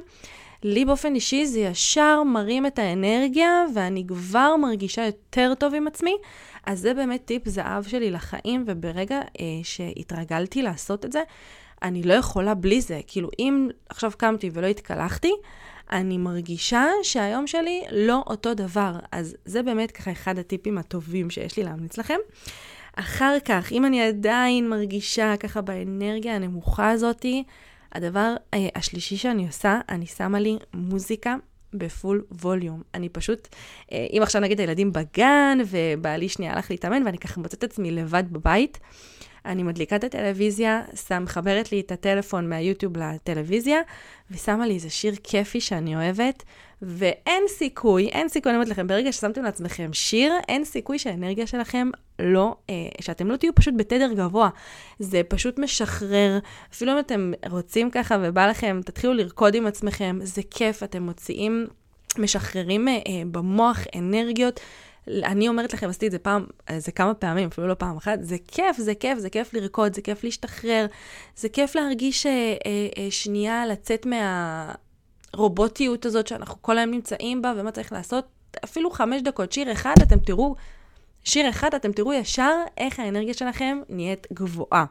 לי 0.64 0.86
באופן 0.86 1.16
אישי 1.16 1.46
זה 1.46 1.60
ישר 1.60 2.24
מרים 2.24 2.66
את 2.66 2.80
האנרגיה, 2.80 3.66
ואני 3.76 4.04
כבר 4.08 4.56
מרגישה 4.56 5.06
יותר 5.06 5.54
טוב 5.60 5.76
עם 5.76 5.88
עצמי. 5.88 6.16
אז 6.66 6.80
זה 6.80 6.94
באמת 6.94 7.26
טיפ 7.26 7.48
זהב 7.48 7.84
שלי 7.84 8.12
לחיים, 8.12 8.64
וברגע 8.68 9.22
uh, 9.22 9.42
שהתרגלתי 9.64 10.62
לעשות 10.62 11.06
את 11.06 11.12
זה, 11.12 11.24
אני 11.84 12.04
לא 12.04 12.14
יכולה 12.14 12.54
בלי 12.54 12.82
זה. 12.82 13.00
כאילו, 13.08 13.30
אם 13.40 13.70
עכשיו 13.90 14.12
קמתי 14.18 14.50
ולא 14.54 14.68
התקלחתי, 14.68 15.32
אני 15.92 16.18
מרגישה 16.18 16.86
שהיום 17.04 17.48
שלי 17.48 17.84
לא 17.92 18.24
אותו 18.28 18.54
דבר. 18.54 19.00
אז 19.12 19.36
זה 19.46 19.64
באמת 19.64 19.92
ככה 19.92 20.12
אחד 20.12 20.40
הטיפים 20.40 20.78
הטובים 20.78 21.30
שיש 21.30 21.58
לי 21.58 21.64
להמליץ 21.64 21.98
לכם. 21.98 22.18
אחר 22.96 23.38
כך, 23.46 23.72
אם 23.72 23.86
אני 23.86 24.02
עדיין 24.02 24.70
מרגישה 24.70 25.38
ככה 25.40 25.62
באנרגיה 25.62 26.36
הנמוכה 26.36 26.90
הזאתי, 26.90 27.44
הדבר 27.92 28.36
אה, 28.54 28.68
השלישי 28.76 29.18
שאני 29.18 29.48
עושה, 29.48 29.80
אני 29.90 30.06
שמה 30.06 30.40
לי 30.40 30.58
מוזיקה 30.74 31.36
בפול 31.74 32.26
ווליום. 32.42 32.82
אני 32.94 33.10
פשוט, 33.10 33.48
אה, 33.92 34.08
אם 34.18 34.20
עכשיו 34.22 34.42
נגיד 34.42 34.60
הילדים 34.60 34.94
בגן, 34.94 35.58
ובעלי 35.66 36.30
שנייה 36.30 36.54
הלך 36.54 36.72
להתאמן, 36.72 37.04
ואני 37.06 37.18
ככה 37.18 37.42
מוצאת 37.42 37.60
את 37.60 37.64
עצמי 37.64 37.92
לבד 37.92 38.24
בבית, 38.32 38.80
אני 39.46 39.64
מדליקה 39.64 39.96
את 39.96 40.04
הטלוויזיה, 40.04 40.82
שם, 41.08 41.24
מחברת 41.24 41.72
לי 41.72 41.80
את 41.80 41.92
הטלפון 41.92 42.50
מהיוטיוב 42.50 42.98
לטלוויזיה, 42.98 43.80
ושמה 44.32 44.68
לי 44.68 44.74
איזה 44.74 44.90
שיר 44.90 45.14
כיפי 45.24 45.62
שאני 45.62 45.96
אוהבת, 45.96 46.44
ואין 46.82 47.44
סיכוי, 47.48 48.08
אין 48.08 48.30
סיכוי, 48.30 48.52
אני 48.52 48.58
אומרת 48.58 48.70
לכם, 48.70 48.88
ברגע 48.88 49.12
ששמתם 49.12 49.44
לעצמכם 49.44 49.94
שיר, 49.94 50.34
אין 50.48 50.66
סיכוי 50.66 51.00
שהאנרגיה 51.00 51.48
שלכם 51.48 51.90
לא, 52.20 52.56
אה, 52.70 52.76
שאתם 53.02 53.28
לא 53.28 53.36
תהיו 53.36 53.56
פשוט 53.56 53.74
בתדר 53.78 54.14
גבוה. 54.14 54.50
זה 55.00 55.22
פשוט 55.28 55.60
משחרר. 55.60 56.40
אפילו 56.74 56.92
אם 56.92 57.00
אתם 57.00 57.32
רוצים 57.50 57.92
ככה 57.92 58.18
ובא 58.24 58.48
לכם, 58.48 58.80
תתחילו 58.86 59.14
לרקוד 59.14 59.56
עם 59.56 59.68
עצמכם, 59.68 60.20
זה 60.24 60.42
כיף, 60.52 60.84
אתם 60.84 61.04
מוציאים, 61.04 61.68
משחררים 62.18 62.88
אה, 62.88 62.94
אה 62.94 63.22
במוח 63.32 63.80
אנרגיות. 63.96 64.60
אני 65.08 65.48
אומרת 65.48 65.74
לכם, 65.74 65.90
עשיתי 65.90 66.08
את 66.08 66.12
זה 66.12 66.20
פעם, 66.20 66.46
זה 66.78 66.92
כמה 66.92 67.14
פעמים, 67.14 67.48
אפילו 67.48 67.68
לא 67.68 67.74
פעם 67.74 67.98
אחת, 67.98 68.20
זה 68.22 68.36
כיף, 68.48 68.78
זה 68.78 68.96
כיף, 68.96 69.20
זה 69.20 69.30
כיף 69.30 69.54
לרקוד, 69.54 69.96
זה 69.96 70.02
כיף 70.02 70.24
להשתחרר, 70.24 70.86
זה 71.36 71.50
כיף 71.50 71.76
להרגיש 71.76 72.26
אה, 72.26 72.32
אה, 72.32 72.88
אה, 72.98 73.12
שנייה 73.12 73.66
לצאת 73.66 74.08
מהרובוטיות 75.34 76.06
הזאת 76.06 76.28
שאנחנו 76.28 76.62
כל 76.62 76.78
היום 76.78 76.92
נמצאים 76.92 77.42
בה, 77.42 77.54
ומה 77.58 77.72
צריך 77.72 77.92
לעשות. 77.92 78.26
אפילו 78.64 78.92
חמש 78.92 79.22
דקות, 79.22 79.52
שיר 79.52 79.72
אחד, 79.72 79.96
אתם 80.02 80.20
תראו, 80.20 80.56
שיר 81.24 81.50
אחד, 81.50 81.74
אתם 81.76 81.92
תראו 81.92 82.14
ישר 82.14 82.54
איך 82.78 83.00
האנרגיה 83.00 83.34
שלכם 83.34 83.78
נהיית 83.90 84.28
גבוהה. 84.34 84.86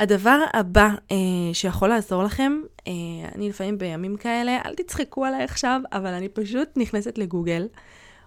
הדבר 0.00 0.44
הבא 0.52 0.88
אה, 1.10 1.16
שיכול 1.52 1.88
לעזור 1.88 2.22
לכם, 2.22 2.60
אה, 2.86 2.92
אני 3.34 3.48
לפעמים 3.48 3.78
בימים 3.78 4.16
כאלה, 4.16 4.58
אל 4.66 4.74
תצחקו 4.74 5.24
עליי 5.24 5.44
עכשיו, 5.44 5.80
אבל 5.92 6.14
אני 6.14 6.28
פשוט 6.28 6.68
נכנסת 6.76 7.18
לגוגל. 7.18 7.66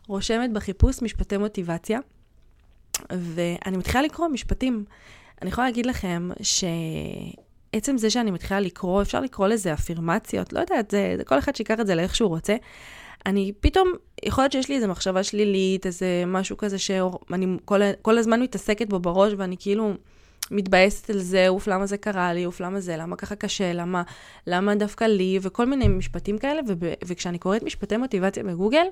רושמת 0.08 0.54
בחיפוש 0.54 1.02
משפטי 1.02 1.38
מוטיבציה, 1.38 2.00
ואני 3.12 3.78
מתחילה 3.78 4.04
לקרוא 4.04 4.28
משפטים. 4.28 4.86
אני 5.42 5.50
יכולה 5.50 5.68
להגיד 5.68 5.86
לכם 5.86 6.30
שעצם 6.42 7.98
זה 7.98 8.10
שאני 8.10 8.32
מתחילה 8.32 8.60
לקרוא, 8.60 9.02
אפשר 9.02 9.22
לקרוא 9.22 9.48
לזה 9.48 9.74
אפירמציות, 9.74 10.54
לא 10.54 10.60
יודעת, 10.60 10.92
זה, 10.92 11.14
זה 11.18 11.24
כל 11.24 11.40
אחד 11.40 11.56
שיקח 11.56 11.80
את 11.80 11.88
זה 11.88 11.96
לאיך 11.96 12.16
שהוא 12.16 12.30
רוצה. 12.30 12.56
אני 13.26 13.52
פתאום, 13.60 13.92
יכול 14.24 14.44
להיות 14.44 14.52
שיש 14.52 14.70
לי 14.70 14.76
איזו 14.76 14.88
מחשבה 14.88 15.24
שלילית, 15.24 15.86
איזה 15.86 16.24
משהו 16.28 16.58
כזה 16.58 16.78
שאני 16.78 17.58
כל, 17.66 17.82
כל 18.02 18.18
הזמן 18.18 18.42
מתעסקת 18.42 18.90
בו 18.90 19.00
בראש, 19.00 19.34
ואני 19.38 19.56
כאילו 19.60 19.94
מתבאסת 20.52 21.10
על 21.10 21.20
זה, 21.20 21.48
אוף, 21.48 21.68
למה 21.68 21.86
זה 21.86 21.98
קרה 21.98 22.34
לי, 22.34 22.46
אוף, 22.46 22.62
למה 22.62 22.80
זה, 22.80 22.98
למה 22.98 23.16
ככה 23.16 23.36
קשה, 23.36 23.74
למה, 23.74 24.04
למה 24.48 24.76
דווקא 24.76 25.04
לי, 25.04 25.40
וכל 25.42 25.66
מיני 25.66 25.88
משפטים 25.88 26.38
כאלה, 26.38 26.62
וב, 26.68 26.84
וכשאני 27.06 27.40
קוראת 27.40 27.64
משפטי 27.64 27.98
מוטיבציה 27.98 28.44
בגוגל, 28.44 28.86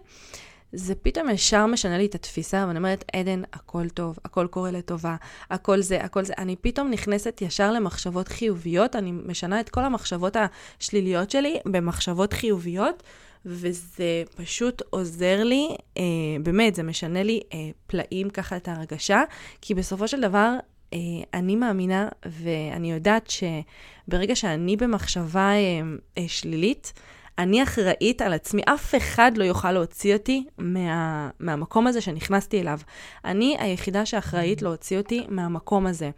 זה 0.73 0.95
פתאום 0.95 1.29
ישר 1.29 1.65
משנה 1.65 1.97
לי 1.97 2.05
את 2.05 2.15
התפיסה, 2.15 2.65
ואני 2.67 2.77
אומרת, 2.77 3.05
עדן, 3.13 3.41
הכל 3.53 3.89
טוב, 3.89 4.17
הכל 4.25 4.47
קורה 4.47 4.71
לטובה, 4.71 5.15
הכל 5.49 5.81
זה, 5.81 6.03
הכל 6.03 6.23
זה. 6.23 6.33
אני 6.37 6.55
פתאום 6.55 6.91
נכנסת 6.91 7.41
ישר 7.41 7.71
למחשבות 7.71 8.27
חיוביות, 8.27 8.95
אני 8.95 9.11
משנה 9.11 9.59
את 9.59 9.69
כל 9.69 9.85
המחשבות 9.85 10.35
השליליות 10.79 11.31
שלי 11.31 11.59
במחשבות 11.65 12.33
חיוביות, 12.33 13.03
וזה 13.45 14.23
פשוט 14.35 14.81
עוזר 14.89 15.43
לי, 15.43 15.67
אה, 15.97 16.03
באמת, 16.43 16.75
זה 16.75 16.83
משנה 16.83 17.23
לי 17.23 17.41
אה, 17.53 17.57
פלאים 17.87 18.29
ככה 18.29 18.57
את 18.57 18.67
ההרגשה, 18.67 19.23
כי 19.61 19.73
בסופו 19.73 20.07
של 20.07 20.21
דבר, 20.21 20.57
אה, 20.93 20.99
אני 21.33 21.55
מאמינה 21.55 22.07
ואני 22.25 22.91
יודעת 22.91 23.29
שברגע 23.29 24.35
שאני 24.35 24.77
במחשבה 24.77 25.51
אה, 25.51 25.81
אה, 26.17 26.27
שלילית, 26.27 26.93
אני 27.39 27.63
אחראית 27.63 28.21
על 28.21 28.33
עצמי, 28.33 28.61
אף 28.65 28.95
אחד 28.95 29.31
לא 29.35 29.43
יוכל 29.43 29.71
להוציא 29.71 30.13
אותי 30.13 30.45
מה, 30.57 31.29
מהמקום 31.39 31.87
הזה 31.87 32.01
שנכנסתי 32.01 32.61
אליו. 32.61 32.79
אני 33.25 33.55
היחידה 33.59 34.05
שאחראית 34.05 34.61
להוציא 34.61 34.97
אותי 34.97 35.25
מהמקום 35.29 35.87
הזה. 35.87 36.09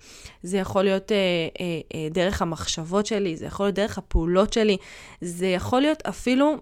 זה 0.43 0.58
יכול 0.58 0.84
להיות 0.84 1.12
אה, 1.12 1.17
אה, 1.60 1.65
אה, 1.96 2.10
דרך 2.10 2.41
המחשבות 2.41 3.05
שלי, 3.05 3.38
זה 3.38 3.46
יכול 3.46 3.65
להיות 3.65 3.75
דרך 3.75 3.98
הפעולות 3.98 4.53
שלי, 4.53 4.77
זה 5.22 5.48
יכול 5.48 5.82
להיות 5.82 6.01
אפילו 6.01 6.58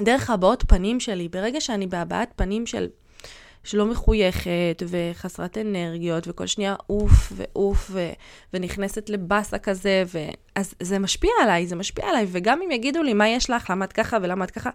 דרך 0.00 0.30
הבעות 0.30 0.64
פנים 0.68 1.00
שלי. 1.00 1.28
ברגע 1.28 1.60
שאני 1.60 1.86
בהבעת 1.86 2.32
פנים 2.36 2.66
של 2.66 2.86
שלא 3.64 3.86
מחויכת 3.86 4.82
וחסרת 4.88 5.58
אנרגיות, 5.58 6.28
וכל 6.28 6.46
שנייה 6.46 6.74
עוף 6.86 7.32
ועוף 7.36 7.90
ו- 7.92 8.12
ונכנסת 8.54 9.10
לבאסה 9.10 9.58
כזה, 9.58 10.02
ו... 10.06 10.18
אז 10.54 10.74
זה 10.80 10.98
משפיע 10.98 11.30
עליי, 11.42 11.66
זה 11.66 11.76
משפיע 11.76 12.08
עליי, 12.08 12.26
וגם 12.28 12.62
אם 12.62 12.70
יגידו 12.70 13.02
לי 13.02 13.14
מה 13.14 13.28
יש 13.28 13.50
לך, 13.50 13.70
למה 13.70 13.84
את 13.84 13.92
ככה 13.92 14.18
ולמה 14.22 14.44
את 14.44 14.50
ככה, 14.50 14.70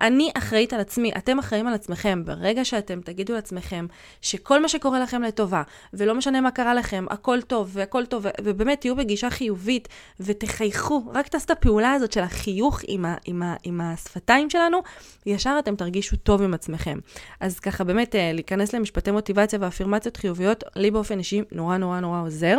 אני 0.00 0.30
אחראית 0.34 0.72
על 0.72 0.80
עצמי, 0.80 1.12
אתם 1.16 1.38
אחראים 1.38 1.66
על 1.66 1.74
עצמכם. 1.74 2.22
ברגע 2.24 2.64
שאתם 2.64 3.00
תגידו 3.00 3.34
לעצמכם 3.34 3.86
שכל 4.20 4.62
מה 4.62 4.68
שקורה 4.68 5.00
לכם 5.00 5.22
לטובה, 5.22 5.62
ולא 5.94 6.14
משנה 6.14 6.40
מה 6.40 6.50
קרה 6.50 6.74
לכם, 6.74 7.04
הכל 7.10 7.42
טוב 7.42 7.70
והכל 7.72 8.06
טוב, 8.06 8.26
ובאמת 8.40 8.80
תהיו 8.80 8.96
בגישה 8.96 9.30
חיובית 9.30 9.88
ותחייכו, 10.20 11.02
רק 11.14 11.28
תעשו 11.28 11.44
את 11.44 11.50
הפעולה 11.50 11.92
הזאת 11.92 12.12
של 12.12 12.20
החיוך 12.20 12.80
עם, 12.86 13.04
ה, 13.04 13.16
עם, 13.24 13.42
ה, 13.42 13.54
עם 13.62 13.80
השפתיים 13.80 14.50
שלנו, 14.50 14.78
ישר 15.26 15.56
אתם 15.58 15.76
תרגישו 15.76 16.16
טוב 16.16 16.42
עם 16.42 16.54
עצמכם. 16.54 16.98
אז 17.40 17.60
ככה 17.60 17.84
באמת 17.84 18.14
אה, 18.14 18.30
להיכנס 18.32 18.72
למשפטי 18.72 19.10
מוטיבציה 19.10 19.58
ואפירמציות 19.62 20.16
חיוביות, 20.16 20.64
לי 20.76 20.90
באופן 20.90 21.18
אישי 21.18 21.42
נורא 21.52 21.76
נורא 21.76 22.00
נורא 22.00 22.20
עוזר. 22.20 22.58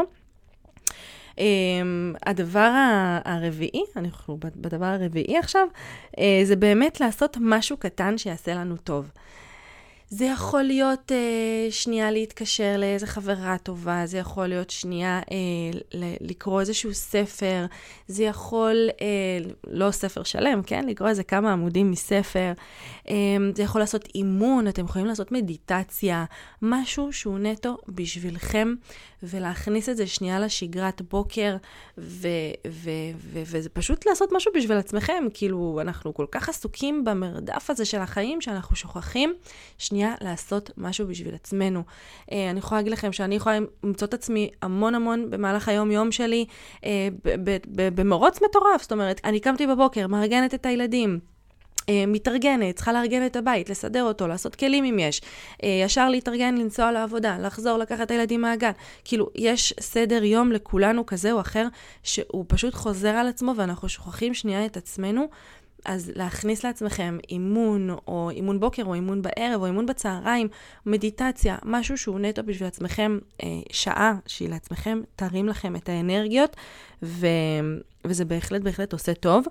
Um, 1.35 1.39
הדבר 2.25 2.71
הרביעי, 3.25 3.83
אנחנו 3.95 4.37
בדבר 4.39 4.85
הרביעי 4.85 5.37
עכשיו, 5.37 5.67
uh, 6.15 6.19
זה 6.43 6.55
באמת 6.55 6.99
לעשות 6.99 7.37
משהו 7.41 7.77
קטן 7.77 8.17
שיעשה 8.17 8.55
לנו 8.55 8.77
טוב. 8.77 9.11
זה 10.09 10.25
יכול 10.25 10.63
להיות 10.63 11.11
אה, 11.11 11.67
שנייה 11.71 12.11
להתקשר 12.11 12.75
לאיזה 12.77 13.07
חברה 13.07 13.57
טובה, 13.63 14.05
זה 14.05 14.17
יכול 14.17 14.47
להיות 14.47 14.69
שנייה 14.69 15.21
אה, 15.31 15.79
לקרוא 16.21 16.59
איזשהו 16.59 16.93
ספר, 16.93 17.65
זה 18.07 18.23
יכול, 18.23 18.89
אה, 19.01 19.49
לא 19.67 19.91
ספר 19.91 20.23
שלם, 20.23 20.61
כן? 20.63 20.85
לקרוא 20.87 21.09
איזה 21.09 21.23
כמה 21.23 21.53
עמודים 21.53 21.91
מספר, 21.91 22.51
אה, 23.09 23.15
זה 23.55 23.63
יכול 23.63 23.81
לעשות 23.81 24.07
אימון, 24.15 24.67
אתם 24.67 24.85
יכולים 24.85 25.07
לעשות 25.07 25.31
מדיטציה, 25.31 26.25
משהו 26.61 27.13
שהוא 27.13 27.39
נטו 27.39 27.77
בשבילכם, 27.87 28.73
ולהכניס 29.23 29.89
את 29.89 29.97
זה 29.97 30.07
שנייה 30.07 30.39
לשגרת 30.39 31.01
בוקר, 31.01 31.55
ו, 31.97 32.27
ו, 32.67 32.89
ו, 33.17 33.39
וזה 33.45 33.69
פשוט 33.69 34.05
לעשות 34.05 34.29
משהו 34.31 34.51
בשביל 34.55 34.77
עצמכם, 34.77 35.23
כאילו, 35.33 35.79
אנחנו 35.81 36.13
כל 36.13 36.25
כך 36.31 36.49
עסוקים 36.49 37.05
במרדף 37.05 37.69
הזה 37.69 37.85
של 37.85 37.99
החיים, 37.99 38.41
שאנחנו 38.41 38.75
שוכחים. 38.75 39.33
שנייה 39.95 40.15
לעשות 40.21 40.71
משהו 40.77 41.07
בשביל 41.07 41.35
עצמנו. 41.35 41.83
אה, 42.31 42.49
אני 42.49 42.59
יכולה 42.59 42.79
להגיד 42.79 42.93
לכם 42.93 43.11
שאני 43.11 43.35
יכולה 43.35 43.59
למצוא 43.83 44.07
את 44.07 44.13
עצמי 44.13 44.49
המון 44.61 44.95
המון 44.95 45.29
במהלך 45.29 45.69
היום-יום 45.69 46.11
שלי 46.11 46.45
אה, 46.85 47.07
במרוץ 47.75 48.39
מטורף. 48.49 48.81
זאת 48.81 48.91
אומרת, 48.91 49.21
אני 49.23 49.39
קמתי 49.39 49.67
בבוקר, 49.67 50.07
מארגנת 50.07 50.53
את 50.53 50.65
הילדים. 50.65 51.19
אה, 51.89 52.03
מתארגנת, 52.07 52.75
צריכה 52.75 52.93
לארגן 52.93 53.25
את 53.25 53.35
הבית, 53.35 53.69
לסדר 53.69 54.03
אותו, 54.03 54.27
לעשות 54.27 54.55
כלים 54.55 54.85
אם 54.85 54.99
יש, 54.99 55.21
ישר 55.63 56.09
להתארגן, 56.09 56.55
לנסוע 56.57 56.91
לעבודה, 56.91 57.37
לחזור, 57.37 57.77
לקחת 57.77 58.01
את 58.01 58.11
הילדים 58.11 58.41
מהגן. 58.41 58.71
כאילו, 59.03 59.29
יש 59.35 59.73
סדר 59.79 60.23
יום 60.23 60.51
לכולנו 60.51 61.05
כזה 61.05 61.31
או 61.31 61.41
אחר, 61.41 61.67
שהוא 62.03 62.45
פשוט 62.47 62.73
חוזר 62.73 63.09
על 63.09 63.27
עצמו 63.27 63.53
ואנחנו 63.55 63.89
שוכחים 63.89 64.33
שנייה 64.33 64.65
את 64.65 64.77
עצמנו. 64.77 65.27
אז 65.85 66.11
להכניס 66.15 66.63
לעצמכם 66.63 67.17
אימון, 67.29 67.89
או 68.07 68.29
אימון 68.29 68.59
בוקר, 68.59 68.83
או 68.83 68.93
אימון 68.93 69.21
בערב, 69.21 69.61
או 69.61 69.65
אימון 69.65 69.85
בצהריים, 69.85 70.47
מדיטציה, 70.85 71.57
משהו 71.63 71.97
שהוא 71.97 72.19
נטו 72.19 72.43
בשביל 72.43 72.67
עצמכם, 72.67 73.17
אה, 73.43 73.47
שעה 73.71 74.15
שהיא 74.27 74.49
לעצמכם, 74.49 75.01
תרים 75.15 75.47
לכם 75.47 75.75
את 75.75 75.89
האנרגיות, 75.89 76.55
ו, 77.03 77.27
וזה 78.05 78.25
בהחלט 78.25 78.61
בהחלט 78.61 78.93
עושה 78.93 79.13
טוב. 79.13 79.45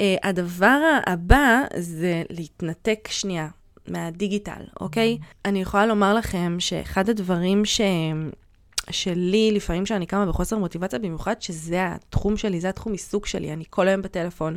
אה, 0.00 0.16
הדבר 0.22 0.80
הבא 1.06 1.60
זה 1.76 2.22
להתנתק 2.30 3.08
שנייה 3.10 3.48
מהדיגיטל, 3.88 4.62
אוקיי? 4.80 5.18
אני 5.44 5.60
יכולה 5.60 5.86
לומר 5.86 6.14
לכם 6.14 6.56
שאחד 6.58 7.08
הדברים 7.08 7.64
ש... 7.64 7.80
שלי, 8.90 9.50
לפעמים 9.52 9.84
כשאני 9.84 10.06
קמה 10.06 10.26
בחוסר 10.26 10.58
מוטיבציה, 10.58 10.98
במיוחד 10.98 11.42
שזה 11.42 11.86
התחום 11.86 12.36
שלי, 12.36 12.60
זה 12.60 12.68
התחום 12.68 12.92
עיסוק 12.92 13.26
שלי, 13.26 13.52
אני 13.52 13.64
כל 13.70 13.88
היום 13.88 14.02
בטלפון, 14.02 14.56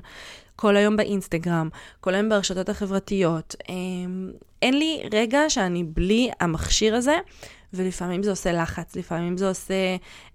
כל 0.57 0.77
היום 0.77 0.97
באינסטגרם, 0.97 1.69
כל 1.99 2.13
היום 2.13 2.29
ברשתות 2.29 2.69
החברתיות. 2.69 3.55
אמ, 3.69 4.31
אין 4.61 4.79
לי 4.79 5.01
רגע 5.13 5.39
שאני 5.49 5.83
בלי 5.83 6.29
המכשיר 6.39 6.95
הזה, 6.95 7.17
ולפעמים 7.73 8.23
זה 8.23 8.29
עושה 8.29 8.51
לחץ, 8.51 8.95
לפעמים 8.95 9.37
זה 9.37 9.47
עושה 9.47 9.73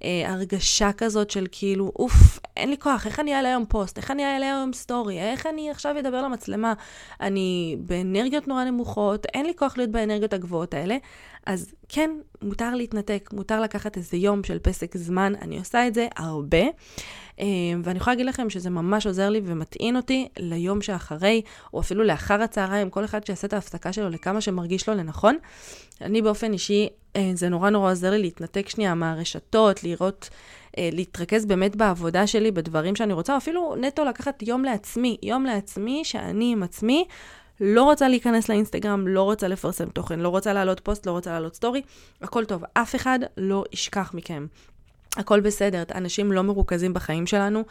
אה, 0.05 0.25
הרגשה 0.27 0.93
כזאת 0.93 1.31
של 1.31 1.47
כאילו, 1.53 1.93
אוף, 1.99 2.39
אין 2.57 2.71
לי 2.71 2.77
כוח, 2.79 3.07
איך 3.07 3.21
אני 3.21 3.35
אעלה 3.35 3.49
היום 3.49 3.65
פוסט, 3.69 3.99
איך 3.99 4.11
אני 4.11 4.25
אעלה 4.25 4.47
היום 4.47 4.73
story, 4.73 5.21
איך 5.21 5.47
אני 5.47 5.71
עכשיו 5.71 5.99
אדבר 5.99 6.23
למצלמה. 6.23 6.73
אני 7.21 7.77
באנרגיות 7.81 8.49
נורא 8.49 8.65
נמוכות, 8.65 9.27
אין 9.35 9.47
לי 9.47 9.53
כוח 9.57 9.77
להיות 9.77 9.91
באנרגיות 9.91 10.33
הגבוהות 10.33 10.75
האלה. 10.75 10.97
אז 11.47 11.75
כן, 11.89 12.11
מותר 12.43 12.75
להתנתק, 12.75 13.31
מותר 13.33 13.61
לקחת 13.61 13.97
איזה 13.97 14.17
יום 14.17 14.45
של 14.45 14.59
פסק 14.59 14.97
זמן, 14.97 15.33
אני 15.43 15.59
עושה 15.59 15.87
את 15.87 15.95
זה 15.95 16.09
הרבה. 16.17 16.63
אה, 17.41 17.47
ואני 17.85 17.97
יכולה 17.97 18.15
להגיד 18.15 18.27
לכם 18.27 18.51
שזה 18.51 18.71
ממש 18.71 19.07
עוזר 19.07 19.31
לי 19.31 19.41
ומטעין 19.45 19.97
אותי 19.97 20.29
ליום 20.39 20.83
שאחרי, 20.83 21.43
או 21.75 21.81
אפילו 21.81 22.05
לאחר 22.05 22.43
הצהריים, 22.43 22.91
כל 22.91 23.05
אחד 23.05 23.27
שיעשה 23.27 23.47
את 23.47 23.53
ההפסקה 23.53 23.93
שלו 23.93 24.09
לכמה 24.09 24.41
שמרגיש 24.41 24.89
לו 24.89 24.95
לנכון. 24.95 25.37
אני 26.01 26.23
באופן 26.23 26.53
אישי, 26.53 26.89
אה, 27.17 27.31
זה 27.35 27.49
נורא 27.49 27.71
נורא 27.71 27.91
עוזר 27.91 28.11
לי 28.11 28.19
להתנתק 28.19 28.69
שנייה 28.69 28.95
מהרשתות, 28.95 29.85
לראות, 29.85 30.29
אה, 30.79 30.89
להתרכז 30.93 31.47
באמת 31.47 31.77
בעבודה 31.77 32.27
שלי, 32.27 32.51
בדברים 32.51 32.97
שאני 32.97 33.13
רוצה, 33.13 33.37
אפילו 33.37 33.75
נטו 33.81 34.05
לקחת 34.05 34.43
יום 34.43 34.65
לעצמי, 34.65 35.17
יום 35.23 35.45
לעצמי 35.45 36.05
שאני 36.05 36.53
עם 36.53 36.63
עצמי. 36.63 37.05
לא 37.65 37.83
רוצה 37.83 38.09
להיכנס 38.09 38.49
לאינסטגרם, 38.49 39.09
לא 39.09 39.23
רוצה 39.23 39.49
לפרסם 39.49 39.89
תוכן, 39.89 40.21
לא 40.21 40.29
רוצה 40.29 40.53
להעלות 40.53 40.81
פוסט, 40.81 41.07
לא 41.07 41.13
רוצה 41.13 41.31
להעלות 41.31 41.55
סטורי, 41.55 41.83
הכל 42.23 42.45
טוב, 42.45 42.65
אף 42.75 42.95
אחד 42.95 43.19
לא 43.37 43.65
ישכח 43.73 44.15
מכם. 44.15 44.47
הכל 45.17 45.41
בסדר, 45.41 45.83
אנשים 45.95 46.33
לא 46.33 46.43
מרוכזים 46.43 46.95
בחיים 46.95 47.27
שלנו, 47.27 47.63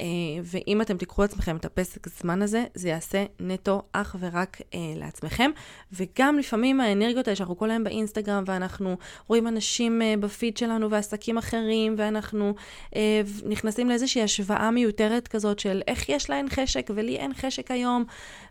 אה, 0.00 0.06
ואם 0.44 0.82
אתם 0.82 0.96
תיקחו 0.96 1.22
לעצמכם 1.22 1.56
את 1.56 1.64
הפסק 1.64 2.08
זמן 2.08 2.42
הזה, 2.42 2.64
זה 2.74 2.88
יעשה 2.88 3.24
נטו 3.40 3.82
אך 3.92 4.16
ורק 4.20 4.60
אה, 4.74 4.78
לעצמכם. 4.96 5.50
וגם 5.92 6.38
לפעמים 6.38 6.80
האנרגיות 6.80 7.28
האלה 7.28 7.36
שאנחנו 7.36 7.58
כל 7.58 7.70
היום 7.70 7.84
באינסטגרם, 7.84 8.44
ואנחנו 8.46 8.96
רואים 9.28 9.48
אנשים 9.48 10.02
אה, 10.02 10.14
בפיד 10.20 10.56
שלנו 10.56 10.90
ועסקים 10.90 11.38
אחרים, 11.38 11.94
ואנחנו 11.98 12.54
נכנסים 13.44 13.88
לאיזושהי 13.88 14.22
השוואה 14.22 14.70
מיותרת 14.70 15.28
כזאת 15.28 15.58
של 15.58 15.82
איך 15.88 16.08
יש 16.08 16.30
להן 16.30 16.46
חשק 16.48 16.90
ולי 16.94 17.16
אין 17.16 17.34
חשק 17.34 17.70
היום, 17.70 18.04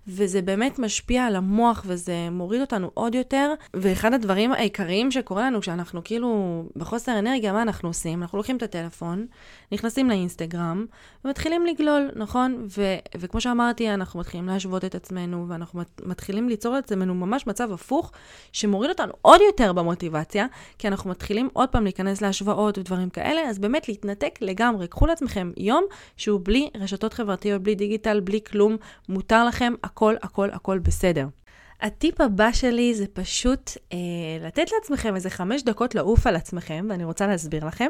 וזה 0.08 0.42
באמת 0.42 0.80
משפיע 0.80 1.26
על 1.26 1.36
המוח 1.36 1.84
וזה 1.88 2.30
מוריד 2.32 2.62
אותנו 2.62 2.92
עוד 2.94 3.16
יותר. 3.16 3.54
ואחד 3.74 4.14
הדברים 4.14 4.52
העיקריים 4.52 5.12
שקורה 5.12 5.46
לנו 5.46 5.62
כשאנחנו 5.62 6.04
כאילו 6.04 6.64
בחוסר 6.76 7.20
אנרגיה, 7.20 7.54
מה 7.54 7.62
אנחנו 7.62 7.90
עושים? 7.90 8.22
אנחנו 8.22 8.38
לוקחים 8.38 8.58
את 8.58 8.64
הטלפון, 8.64 9.26
נכנסים 9.72 10.10
לאינסטגרם 10.10 10.86
ומתחילים 11.26 11.66
לגלול, 11.66 12.10
נכון? 12.16 12.66
ו- 12.78 12.98
וכמו 13.18 13.42
שאמרתי, 13.42 13.94
אנחנו 13.94 14.20
מתחילים 14.20 14.48
להשוות 14.48 14.86
את 14.86 14.96
עצמנו 14.96 15.46
ואנחנו 15.48 15.82
מתחילים 16.06 16.50
ליצור 16.50 16.78
את 16.78 16.84
עצמנו 16.84 17.16
ממש 17.16 17.48
מצב 17.48 17.72
הפוך, 17.72 18.12
שמוריד 18.52 18.90
אותנו 18.90 19.14
עוד 19.22 19.42
יותר 19.42 19.74
במוטיבציה, 19.74 20.46
כי 20.78 20.88
אנחנו 20.88 21.10
מתחילים 21.10 21.50
עוד 21.54 21.70
פעם 21.70 21.84
להיכנס 21.84 22.22
להשוואות 22.22 22.78
ודברים 22.78 23.10
כאלה, 23.10 23.42
אז 23.42 23.60
באמת 23.60 23.88
להתנתק 23.88 24.40
לגמרי. 24.42 24.88
קחו 24.88 25.06
לעצמכם 25.06 25.52
יום 25.58 25.84
שהוא 26.18 26.42
בלי 26.44 26.70
רשתות 26.80 27.14
חברתיות, 27.14 27.62
בלי 27.62 27.76
דיגיטל, 27.76 28.20
בלי 28.20 28.40
כלום, 28.52 28.78
מותר 29.10 29.46
לכם, 29.46 29.74
הכל, 29.90 30.16
הכל, 30.22 30.50
הכל 30.52 30.80
בסדר. 30.80 31.28
הטיפ 31.82 32.22
הבא 32.22 32.52
שלי 32.52 32.96
זה 32.96 33.06
פשוט 33.14 33.72
אה, 33.94 33.98
לתת 34.42 34.66
לעצמכם 34.72 35.16
איזה 35.16 35.30
חמש 35.30 35.64
דקות 35.64 35.96
לעוף 35.96 36.28
על 36.28 36.36
עצמכם, 36.36 36.88
ואני 36.90 37.04
רוצה 37.04 37.28
להסביר 37.28 37.66
לכם. 37.66 37.90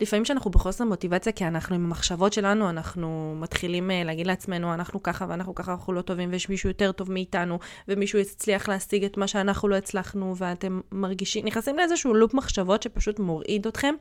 לפעמים 0.00 0.24
כשאנחנו 0.24 0.50
בחוסר 0.50 0.84
מוטיבציה, 0.84 1.32
כי 1.32 1.46
אנחנו 1.46 1.74
עם 1.74 1.84
המחשבות 1.84 2.32
שלנו, 2.32 2.70
אנחנו 2.70 3.34
מתחילים 3.40 3.90
אה, 3.90 4.04
להגיד 4.04 4.26
לעצמנו, 4.26 4.74
אנחנו 4.74 5.02
ככה 5.02 5.26
ואנחנו 5.28 5.54
ככה, 5.54 5.72
אנחנו 5.72 5.92
לא 5.92 6.02
טובים, 6.02 6.32
ויש 6.32 6.48
מישהו 6.48 6.68
יותר 6.70 6.92
טוב 6.92 7.12
מאיתנו, 7.12 7.58
ומישהו 7.88 8.18
הצליח 8.18 8.68
להשיג 8.68 9.04
את 9.04 9.16
מה 9.16 9.28
שאנחנו 9.28 9.68
לא 9.68 9.76
הצלחנו, 9.76 10.34
ואתם 10.36 10.80
מרגישים, 10.92 11.46
נכנסים 11.46 11.76
לאיזשהו 11.76 12.14
לופ 12.14 12.34
מחשבות 12.34 12.82
שפשוט 12.82 13.18
מוריד 13.18 13.66
אתכם, 13.66 13.94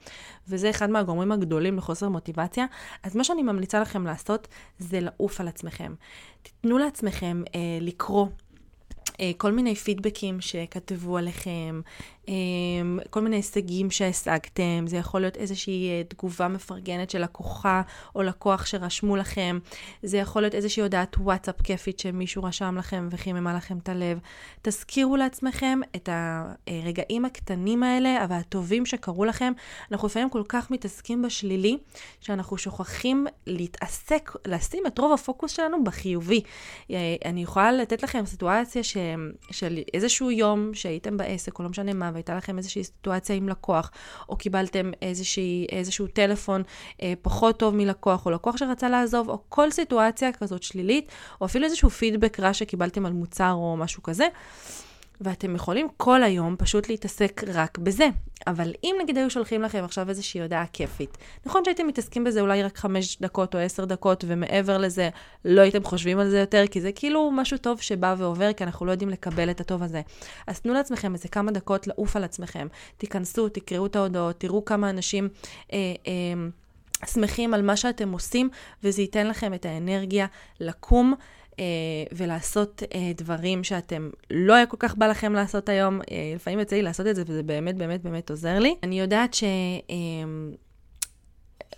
וזה 0.47 0.69
אחד 0.69 0.89
מהגורמים 0.89 1.31
הגדולים 1.31 1.77
לחוסר 1.77 2.10
מוטיבציה. 2.10 2.65
אז 3.03 3.15
מה 3.15 3.23
שאני 3.23 3.43
ממליצה 3.43 3.79
לכם 3.79 4.05
לעשות, 4.05 4.47
זה 4.79 4.99
לעוף 4.99 5.41
על 5.41 5.47
עצמכם. 5.47 5.93
תיתנו 6.41 6.77
לעצמכם 6.77 7.43
אה, 7.55 7.60
לקרוא 7.81 8.27
אה, 9.19 9.31
כל 9.38 9.51
מיני 9.51 9.75
פידבקים 9.75 10.41
שכתבו 10.41 11.17
עליכם, 11.17 11.81
כל 13.09 13.21
מיני 13.21 13.35
הישגים 13.35 13.91
שהשגתם, 13.91 14.88
זה 14.88 14.97
יכול 14.97 15.21
להיות 15.21 15.38
איזושהי 15.38 15.89
אה, 15.89 16.01
תגובה 16.07 16.47
מפרגנת 16.47 17.09
של 17.09 17.23
לקוחה 17.23 17.81
או 18.15 18.23
לקוח 18.23 18.65
שרשמו 18.65 19.15
לכם, 19.15 19.59
זה 20.03 20.17
יכול 20.17 20.41
להיות 20.41 20.55
איזושהי 20.55 20.83
הודעת 20.83 21.17
וואטסאפ 21.17 21.61
כיפית 21.61 21.99
שמישהו 21.99 22.43
רשם 22.43 22.75
לכם 22.77 23.07
וחיממה 23.11 23.53
לכם 23.53 23.77
את 23.77 23.89
הלב. 23.89 24.19
תזכירו 24.61 25.15
לעצמכם 25.15 25.79
את 25.95 26.09
הרגעים 26.67 27.25
הקטנים 27.25 27.83
האלה 27.83 28.25
והטובים 28.29 28.85
שקרו 28.85 29.25
לכם. 29.25 29.53
אנחנו 29.91 30.07
לפעמים 30.07 30.29
כל 30.29 30.43
כך 30.49 30.71
מתעסקים 30.71 31.21
בשלילי, 31.21 31.77
שאנחנו 32.21 32.57
שוכחים 32.57 33.27
להתעסק, 33.47 34.31
לשים 34.47 34.88
את 34.88 34.99
רוב 34.99 35.13
הפוקוס 35.13 35.51
שלנו 35.51 35.83
בחיובי. 35.83 36.41
אה, 36.91 37.15
אני 37.25 37.43
יכולה 37.43 37.71
לתת 37.71 38.03
לכם 38.03 38.25
סיטואציה 38.25 38.83
ש, 38.83 38.97
של 39.51 39.79
איזשהו 39.93 40.31
יום 40.31 40.73
שהייתם 40.73 41.17
בעסק, 41.17 41.59
או 41.59 41.63
לא 41.63 41.69
משנה 41.69 41.93
מה, 41.93 42.11
והייתה 42.15 42.36
לכם 42.36 42.58
איזושהי 42.58 42.84
סיטואציה 42.84 43.36
עם 43.36 43.49
לקוח, 43.49 43.91
או 44.30 44.38
קיבלתם 44.38 44.91
איזושהי, 45.01 45.67
איזשהו 45.71 46.08
טלפון 46.08 46.63
אה, 47.01 47.13
פחות 47.21 47.60
טוב 47.60 47.75
מלקוח, 47.75 48.25
או 48.25 48.32
לקוח 48.32 48.58
שרצה 48.58 48.89
לעזוב, 48.89 49.30
או 49.30 49.39
כל 49.49 49.71
סיטואציה 49.71 50.32
כזאת 50.32 50.63
שלילית, 50.63 51.12
או 51.41 51.45
אפילו 51.45 51.65
איזשהו 51.65 51.89
פידבק 51.89 52.39
רע 52.39 52.54
שקיבלתם 52.54 53.06
על 53.06 53.13
מוצר 53.13 53.51
או 53.51 53.78
משהו 53.78 54.04
כזה. 54.04 54.28
ואתם 55.21 55.56
יכולים 55.56 55.88
כל 55.97 56.23
היום 56.23 56.56
פשוט 56.60 56.89
להתעסק 56.89 57.41
רק 57.47 57.78
בזה. 57.78 58.08
אבל 58.47 58.73
אם 58.84 58.95
נגיד 59.04 59.17
היו 59.17 59.30
שולחים 59.30 59.62
לכם 59.62 59.84
עכשיו 59.84 60.10
איזושהי 60.10 60.41
הודעה 60.41 60.65
כיפית, 60.73 61.17
נכון 61.45 61.65
שהייתם 61.65 61.88
מתעסקים 61.88 62.23
בזה 62.23 62.41
אולי 62.41 62.63
רק 62.63 62.78
חמש 62.78 63.17
דקות 63.21 63.56
או 63.56 63.60
עשר 63.60 63.86
דקות, 63.86 64.23
ומעבר 64.28 64.78
לזה 64.78 65.10
לא 65.45 65.62
הייתם 65.62 65.84
חושבים 65.84 66.19
על 66.19 66.30
זה 66.30 66.39
יותר, 66.39 66.63
כי 66.71 66.82
זה 66.82 66.91
כאילו 66.91 67.32
משהו 67.32 67.58
טוב 67.58 67.82
שבא 67.82 68.15
ועובר, 68.17 68.54
כי 68.54 68.63
אנחנו 68.63 68.86
לא 68.86 68.91
יודעים 68.91 69.10
לקבל 69.10 69.49
את 69.49 69.62
הטוב 69.62 69.84
הזה. 69.84 70.01
אז 70.47 70.60
תנו 70.60 70.73
לעצמכם 70.73 71.13
איזה 71.13 71.28
כמה 71.28 71.51
דקות 71.51 71.88
לעוף 71.88 72.15
על 72.15 72.23
עצמכם. 72.23 72.67
תיכנסו, 72.97 73.49
תקראו 73.49 73.86
את 73.86 73.95
ההודעות, 73.95 74.39
תראו 74.39 74.65
כמה 74.65 74.89
אנשים... 74.89 75.30
אה, 75.73 75.78
אה, 76.08 76.13
שמחים 77.08 77.54
על 77.54 77.62
מה 77.62 77.78
שאתם 77.78 78.12
עושים, 78.12 78.49
וזה 78.84 79.01
ייתן 79.01 79.28
לכם 79.28 79.54
את 79.54 79.65
האנרגיה 79.65 80.25
לקום 80.60 81.13
ולעשות 82.12 82.84
אה, 82.96 83.12
דברים 83.18 83.63
שאתם 83.63 84.10
לא 84.32 84.54
היה 84.54 84.65
כל 84.65 84.78
כך 84.80 84.96
בא 84.96 85.08
לכם 85.08 85.34
לעשות 85.34 85.70
היום. 85.70 86.02
אה, 86.12 86.32
לפעמים 86.36 86.60
יוצא 86.60 86.76
לי 86.76 86.82
לעשות 86.82 87.08
את 87.08 87.15
זה, 87.15 87.24
וזה 87.28 87.44
באמת 87.44 87.76
באמת 87.76 88.02
באמת 88.02 88.30
עוזר 88.30 88.60
לי. 88.60 88.76
אני 88.84 89.00
יודעת 89.00 89.34
ש... 89.34 89.44
אה, 89.89 89.96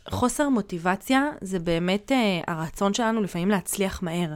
חוסר 0.10 0.50
מוטיבציה 0.50 1.30
זה 1.42 1.60
באמת 1.60 2.12
אה, 2.12 2.42
הרצון 2.48 2.94
שלנו 2.94 3.22
לפעמים 3.22 3.50
להצליח 3.50 4.04
מהר. 4.04 4.34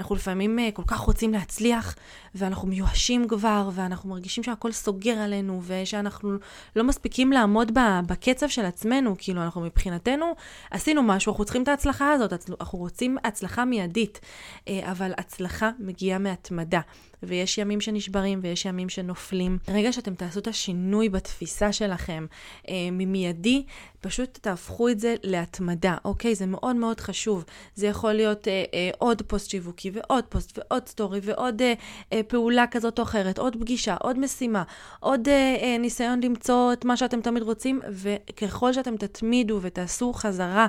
אנחנו 0.00 0.14
לפעמים 0.14 0.58
uh, 0.58 0.72
כל 0.72 0.82
כך 0.86 0.98
רוצים 0.98 1.32
להצליח, 1.32 1.96
ואנחנו 2.34 2.68
מיואשים 2.68 3.28
כבר, 3.28 3.70
ואנחנו 3.74 4.10
מרגישים 4.10 4.44
שהכל 4.44 4.72
סוגר 4.72 5.18
עלינו, 5.18 5.62
ושאנחנו 5.66 6.36
לא 6.76 6.84
מספיקים 6.84 7.32
לעמוד 7.32 7.72
בקצב 8.06 8.48
של 8.48 8.64
עצמנו. 8.64 9.14
כאילו, 9.18 9.42
אנחנו 9.42 9.60
מבחינתנו 9.60 10.32
עשינו 10.70 11.02
משהו, 11.02 11.32
אנחנו 11.32 11.44
צריכים 11.44 11.62
את 11.62 11.68
ההצלחה 11.68 12.12
הזאת, 12.12 12.50
אנחנו 12.60 12.78
רוצים 12.78 13.16
הצלחה 13.24 13.64
מיידית, 13.64 14.20
uh, 14.20 14.70
אבל 14.84 15.12
הצלחה 15.18 15.70
מגיעה 15.78 16.18
מהתמדה. 16.18 16.80
ויש 17.22 17.58
ימים 17.58 17.80
שנשברים 17.80 18.40
ויש 18.42 18.64
ימים 18.64 18.88
שנופלים. 18.88 19.58
ברגע 19.68 19.92
שאתם 19.92 20.14
תעשו 20.14 20.40
את 20.40 20.46
השינוי 20.46 21.08
בתפיסה 21.08 21.72
שלכם 21.72 22.26
אה, 22.68 22.74
ממיידי, 22.92 23.64
פשוט 24.00 24.38
תהפכו 24.42 24.88
את 24.88 25.00
זה 25.00 25.14
להתמדה, 25.22 25.96
אוקיי? 26.04 26.34
זה 26.34 26.46
מאוד 26.46 26.76
מאוד 26.76 27.00
חשוב. 27.00 27.44
זה 27.74 27.86
יכול 27.86 28.12
להיות 28.12 28.48
אה, 28.48 28.64
אה, 28.74 28.90
עוד 28.98 29.22
פוסט 29.22 29.50
שיווקי 29.50 29.89
ועוד 29.92 30.24
פוסט 30.24 30.58
ועוד 30.58 30.88
story 30.88 31.20
ועוד 31.22 31.62
אה, 31.62 31.74
אה, 32.12 32.20
פעולה 32.28 32.66
כזאת 32.66 32.98
או 32.98 33.04
אחרת, 33.04 33.38
עוד 33.38 33.56
פגישה, 33.60 33.96
עוד 34.00 34.18
משימה, 34.18 34.62
עוד 35.00 35.28
אה, 35.28 35.56
אה, 35.62 35.78
ניסיון 35.78 36.20
למצוא 36.22 36.72
את 36.72 36.84
מה 36.84 36.96
שאתם 36.96 37.20
תמיד 37.20 37.42
רוצים, 37.42 37.80
וככל 37.90 38.72
שאתם 38.72 38.96
תתמידו 38.96 39.58
ותעשו 39.62 40.12
חזרה 40.12 40.66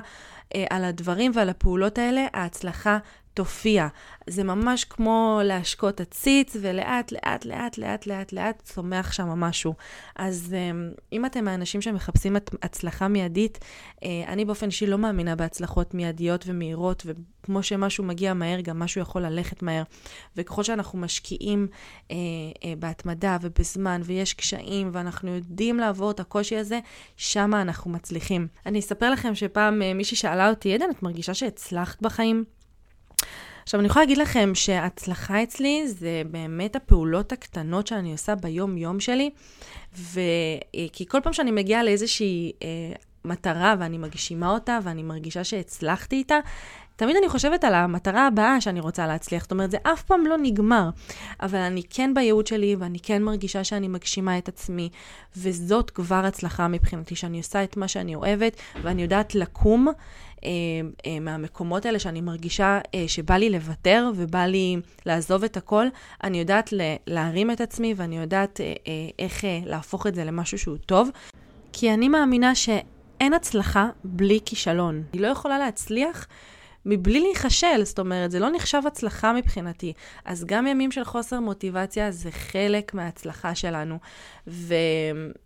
אה, 0.54 0.64
על 0.70 0.84
הדברים 0.84 1.32
ועל 1.34 1.48
הפעולות 1.48 1.98
האלה, 1.98 2.26
ההצלחה 2.32 2.98
תופיע. 3.34 3.88
זה 4.26 4.44
ממש 4.44 4.84
כמו 4.84 5.40
להשקות 5.44 6.00
עציץ, 6.00 6.56
ולאט, 6.60 7.12
לאט, 7.12 7.44
לאט, 7.44 7.78
לאט, 7.78 8.06
לאט, 8.06 8.32
לאט 8.32 8.62
צומח 8.62 9.12
שם 9.12 9.28
משהו. 9.28 9.74
אז 10.16 10.54
אמ, 10.54 10.90
אם 11.12 11.26
אתם 11.26 11.48
האנשים 11.48 11.82
שמחפשים 11.82 12.36
הצלחה 12.62 13.08
מיידית, 13.08 13.58
אה, 14.04 14.08
אני 14.28 14.44
באופן 14.44 14.66
אישי 14.66 14.86
לא 14.86 14.98
מאמינה 14.98 15.36
בהצלחות 15.36 15.94
מיידיות 15.94 16.44
ומהירות, 16.46 17.06
וכמו 17.06 17.62
שמשהו 17.62 18.04
מגיע 18.04 18.34
מהר, 18.34 18.60
גם 18.60 18.78
משהו 18.78 19.00
יכול 19.00 19.22
ללכת 19.22 19.62
מהר. 19.62 19.82
וככל 20.36 20.62
שאנחנו 20.62 20.98
משקיעים 20.98 21.68
אה, 22.10 22.16
אה, 22.64 22.74
בהתמדה 22.78 23.36
ובזמן, 23.42 24.00
ויש 24.04 24.34
קשיים, 24.34 24.90
ואנחנו 24.92 25.30
יודעים 25.34 25.78
לעבור 25.78 26.10
את 26.10 26.20
הקושי 26.20 26.56
הזה, 26.56 26.80
שם 27.16 27.54
אנחנו 27.54 27.90
מצליחים. 27.90 28.46
אני 28.66 28.78
אספר 28.78 29.10
לכם 29.10 29.34
שפעם 29.34 29.82
מישהי 29.94 30.16
שאלה 30.16 30.50
אותי, 30.50 30.74
עדן, 30.74 30.90
את 30.90 31.02
מרגישה 31.02 31.34
שהצלחת 31.34 32.02
בחיים? 32.02 32.44
עכשיו, 33.62 33.80
אני 33.80 33.86
יכולה 33.86 34.04
להגיד 34.04 34.18
לכם 34.18 34.50
שההצלחה 34.54 35.42
אצלי 35.42 35.88
זה 35.88 36.22
באמת 36.30 36.76
הפעולות 36.76 37.32
הקטנות 37.32 37.86
שאני 37.86 38.12
עושה 38.12 38.34
ביום-יום 38.34 39.00
שלי, 39.00 39.30
ו... 39.96 40.20
כי 40.92 41.06
כל 41.08 41.20
פעם 41.22 41.32
שאני 41.32 41.50
מגיעה 41.50 41.82
לאיזושהי 41.82 42.52
אה, 42.62 42.68
מטרה 43.24 43.74
ואני 43.78 43.98
מגשימה 43.98 44.50
אותה 44.50 44.78
ואני 44.82 45.02
מרגישה 45.02 45.44
שהצלחתי 45.44 46.16
איתה, 46.16 46.38
תמיד 46.96 47.16
אני 47.16 47.28
חושבת 47.28 47.64
על 47.64 47.74
המטרה 47.74 48.26
הבאה 48.26 48.60
שאני 48.60 48.80
רוצה 48.80 49.06
להצליח. 49.06 49.42
זאת 49.42 49.52
אומרת, 49.52 49.70
זה 49.70 49.76
אף 49.82 50.02
פעם 50.02 50.26
לא 50.26 50.36
נגמר. 50.42 50.90
אבל 51.40 51.58
אני 51.58 51.82
כן 51.90 52.14
בייעוד 52.14 52.46
שלי, 52.46 52.76
ואני 52.78 52.98
כן 53.02 53.22
מרגישה 53.22 53.64
שאני 53.64 53.88
מגשימה 53.88 54.38
את 54.38 54.48
עצמי, 54.48 54.88
וזאת 55.36 55.90
כבר 55.90 56.24
הצלחה 56.24 56.68
מבחינתי, 56.68 57.16
שאני 57.16 57.38
עושה 57.38 57.64
את 57.64 57.76
מה 57.76 57.88
שאני 57.88 58.14
אוהבת, 58.14 58.56
ואני 58.82 59.02
יודעת 59.02 59.34
לקום 59.34 59.88
אה, 60.44 60.50
אה, 61.06 61.20
מהמקומות 61.20 61.86
האלה 61.86 61.98
שאני 61.98 62.20
מרגישה 62.20 62.80
אה, 62.94 63.04
שבא 63.06 63.34
לי 63.34 63.50
לוותר 63.50 64.10
ובא 64.16 64.44
לי 64.44 64.76
לעזוב 65.06 65.44
את 65.44 65.56
הכל, 65.56 65.86
אני 66.24 66.38
יודעת 66.38 66.72
להרים 67.06 67.50
את 67.50 67.60
עצמי 67.60 67.94
ואני 67.96 68.18
יודעת 68.18 68.60
איך 69.18 69.44
להפוך 69.66 70.06
את 70.06 70.14
זה 70.14 70.24
למשהו 70.24 70.58
שהוא 70.58 70.76
טוב. 70.86 71.10
כי 71.72 71.94
אני 71.94 72.08
מאמינה 72.08 72.54
שאין 72.54 73.32
הצלחה 73.34 73.88
בלי 74.04 74.40
כישלון. 74.44 75.02
אני 75.14 75.22
לא 75.22 75.26
יכולה 75.26 75.58
להצליח 75.58 76.26
מבלי 76.86 77.20
להיכשל, 77.20 77.84
זאת 77.84 77.98
אומרת, 77.98 78.30
זה 78.30 78.38
לא 78.38 78.50
נחשב 78.50 78.82
הצלחה 78.86 79.32
מבחינתי. 79.32 79.92
אז 80.24 80.44
גם 80.44 80.66
ימים 80.66 80.92
של 80.92 81.04
חוסר 81.04 81.40
מוטיבציה 81.40 82.10
זה 82.10 82.30
חלק 82.30 82.94
מההצלחה 82.94 83.54
שלנו. 83.54 83.98
ו... 84.46 84.74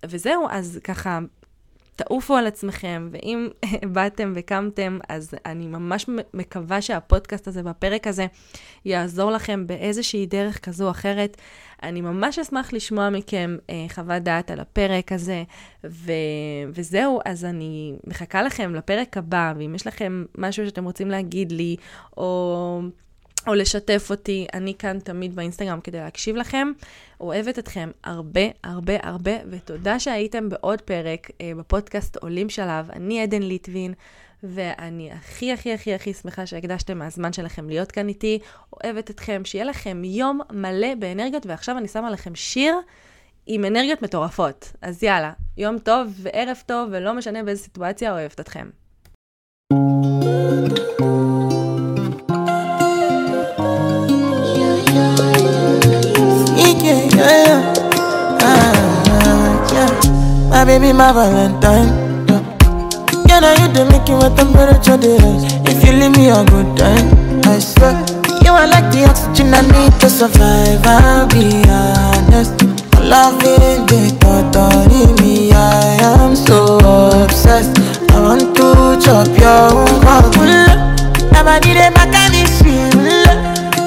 וזהו, 0.07 0.47
אז 0.51 0.79
ככה, 0.85 1.19
תעופו 1.97 2.37
על 2.37 2.47
עצמכם, 2.47 3.09
ואם 3.13 3.49
באתם 3.95 4.33
וקמתם, 4.37 4.99
אז 5.09 5.35
אני 5.47 5.67
ממש 5.67 6.07
מקווה 6.35 6.83
שהפודקאסט 6.83 7.49
הזה 7.49 7.61
והפרק 7.65 8.07
הזה 8.07 8.27
יעזור 8.85 9.31
לכם 9.31 9.67
באיזושהי 9.67 10.27
דרך 10.27 10.65
כזו 10.65 10.85
או 10.85 10.91
אחרת. 10.91 11.37
אני 11.83 12.01
ממש 12.01 12.39
אשמח 12.39 12.73
לשמוע 12.73 13.11
מכם 13.11 13.57
אה, 13.71 13.87
חוות 13.89 14.23
דעת 14.23 14.51
על 14.51 14.61
הפרק 14.61 15.13
הזה, 15.13 15.45
ו... 15.87 16.13
וזהו, 16.69 17.21
אז 17.25 17.45
אני 17.45 17.97
מחכה 18.07 18.43
לכם 18.43 18.75
לפרק 18.75 19.17
הבא, 19.17 19.53
ואם 19.59 19.75
יש 19.75 19.87
לכם 19.87 20.25
משהו 20.39 20.67
שאתם 20.67 20.85
רוצים 20.85 21.11
להגיד 21.11 21.53
לי, 21.53 21.77
או... 22.17 22.81
או 23.47 23.55
לשתף 23.55 24.07
אותי, 24.11 24.47
אני 24.55 24.75
כאן 24.79 24.99
תמיד 24.99 25.37
באינסטגרם 25.37 25.81
כדי 25.81 25.99
להקשיב 25.99 26.37
לכם. 26.37 26.73
אוהבת 27.21 27.59
אתכם 27.59 27.91
הרבה 28.05 28.41
הרבה 28.65 28.95
הרבה, 29.03 29.33
ותודה 29.51 30.01
שהייתם 30.01 30.49
בעוד 30.49 30.81
פרק 30.81 31.31
אה, 31.41 31.53
בפודקאסט 31.59 32.17
עולים 32.17 32.49
שלב. 32.49 32.91
אני 32.91 33.23
עדן 33.23 33.43
ליטבין, 33.43 33.95
ואני 34.43 35.13
הכי 35.13 35.53
הכי 35.53 35.73
הכי 35.73 35.95
הכי 35.95 36.15
שמחה 36.15 36.47
שהקדשתם 36.47 36.99
מהזמן 36.99 37.33
שלכם 37.33 37.69
להיות 37.69 37.93
כאן 37.93 38.09
איתי. 38.09 38.39
אוהבת 38.73 39.11
אתכם, 39.11 39.43
שיהיה 39.45 39.65
לכם 39.65 40.05
יום 40.05 40.41
מלא 40.53 40.95
באנרגיות, 40.95 41.47
ועכשיו 41.47 41.79
אני 41.79 41.89
שמה 41.89 42.11
לכם 42.11 42.35
שיר. 42.35 42.75
עם 43.47 43.65
אנרגיות 43.65 44.03
מטורפות. 44.03 44.73
אז 44.83 45.03
יאללה, 45.03 45.33
יום 45.57 45.79
טוב 45.79 46.13
וערב 46.23 46.57
טוב, 46.67 46.89
ולא 46.93 47.15
משנה 47.15 47.43
באיזה 47.43 47.63
סיטואציה, 47.63 48.13
אוהבת 48.13 48.41
אתכם. 48.41 48.69
My 60.57 60.65
baby, 60.65 60.91
my 60.91 61.13
Valentine. 61.13 61.93
Yeah, 62.27 62.41
yeah 63.29 63.41
now 63.41 63.53
you 63.61 63.69
do 63.75 63.85
make 63.91 64.09
you 64.09 64.17
what 64.17 64.39
temperature 64.39 64.97
they 64.97 65.19
rise. 65.19 65.45
If 65.69 65.85
you 65.85 65.93
leave 65.93 66.17
me 66.17 66.31
a 66.31 66.43
good 66.47 66.75
time, 66.79 67.13
I 67.45 67.59
swear. 67.59 67.93
You 68.41 68.53
are 68.53 68.67
like 68.67 68.91
the 68.91 69.05
oxygen 69.05 69.53
I 69.53 69.61
need 69.61 69.93
to 70.01 70.09
survive. 70.09 70.81
I'll 70.87 71.29
be 71.29 71.61
honest. 71.69 72.57
Loving 73.05 73.85
the 73.85 74.17
thought 74.19 74.57
of 74.57 75.21
me, 75.21 75.53
I 75.53 76.25
am 76.25 76.35
so 76.35 76.79
obsessed. 77.23 77.77
I 78.13 78.19
want 78.19 78.57
to 78.57 78.97
chop 79.05 79.29
your 79.37 79.85
heart. 80.09 80.33
Never 81.37 81.61
did 81.61 81.77
a 81.77 81.93
back 81.93 82.17
and 82.17 82.33
it's 82.33 82.65
real. 82.65 83.29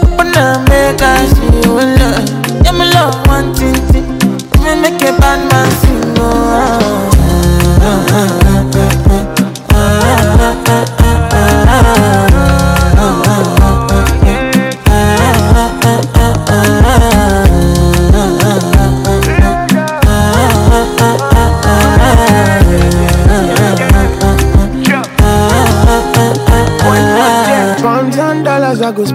Open 0.06 0.38
up, 0.38 0.70
make 0.70 1.02
us 1.02 1.34
love. 1.66 2.62
Yeah, 2.64 2.74
my 2.78 2.86
love, 2.94 3.26
one 3.26 3.56
thing, 3.56 3.74
me 4.62 4.82
make 4.84 5.02
a 5.02 5.18
bad 5.18 5.50
man 5.50 5.89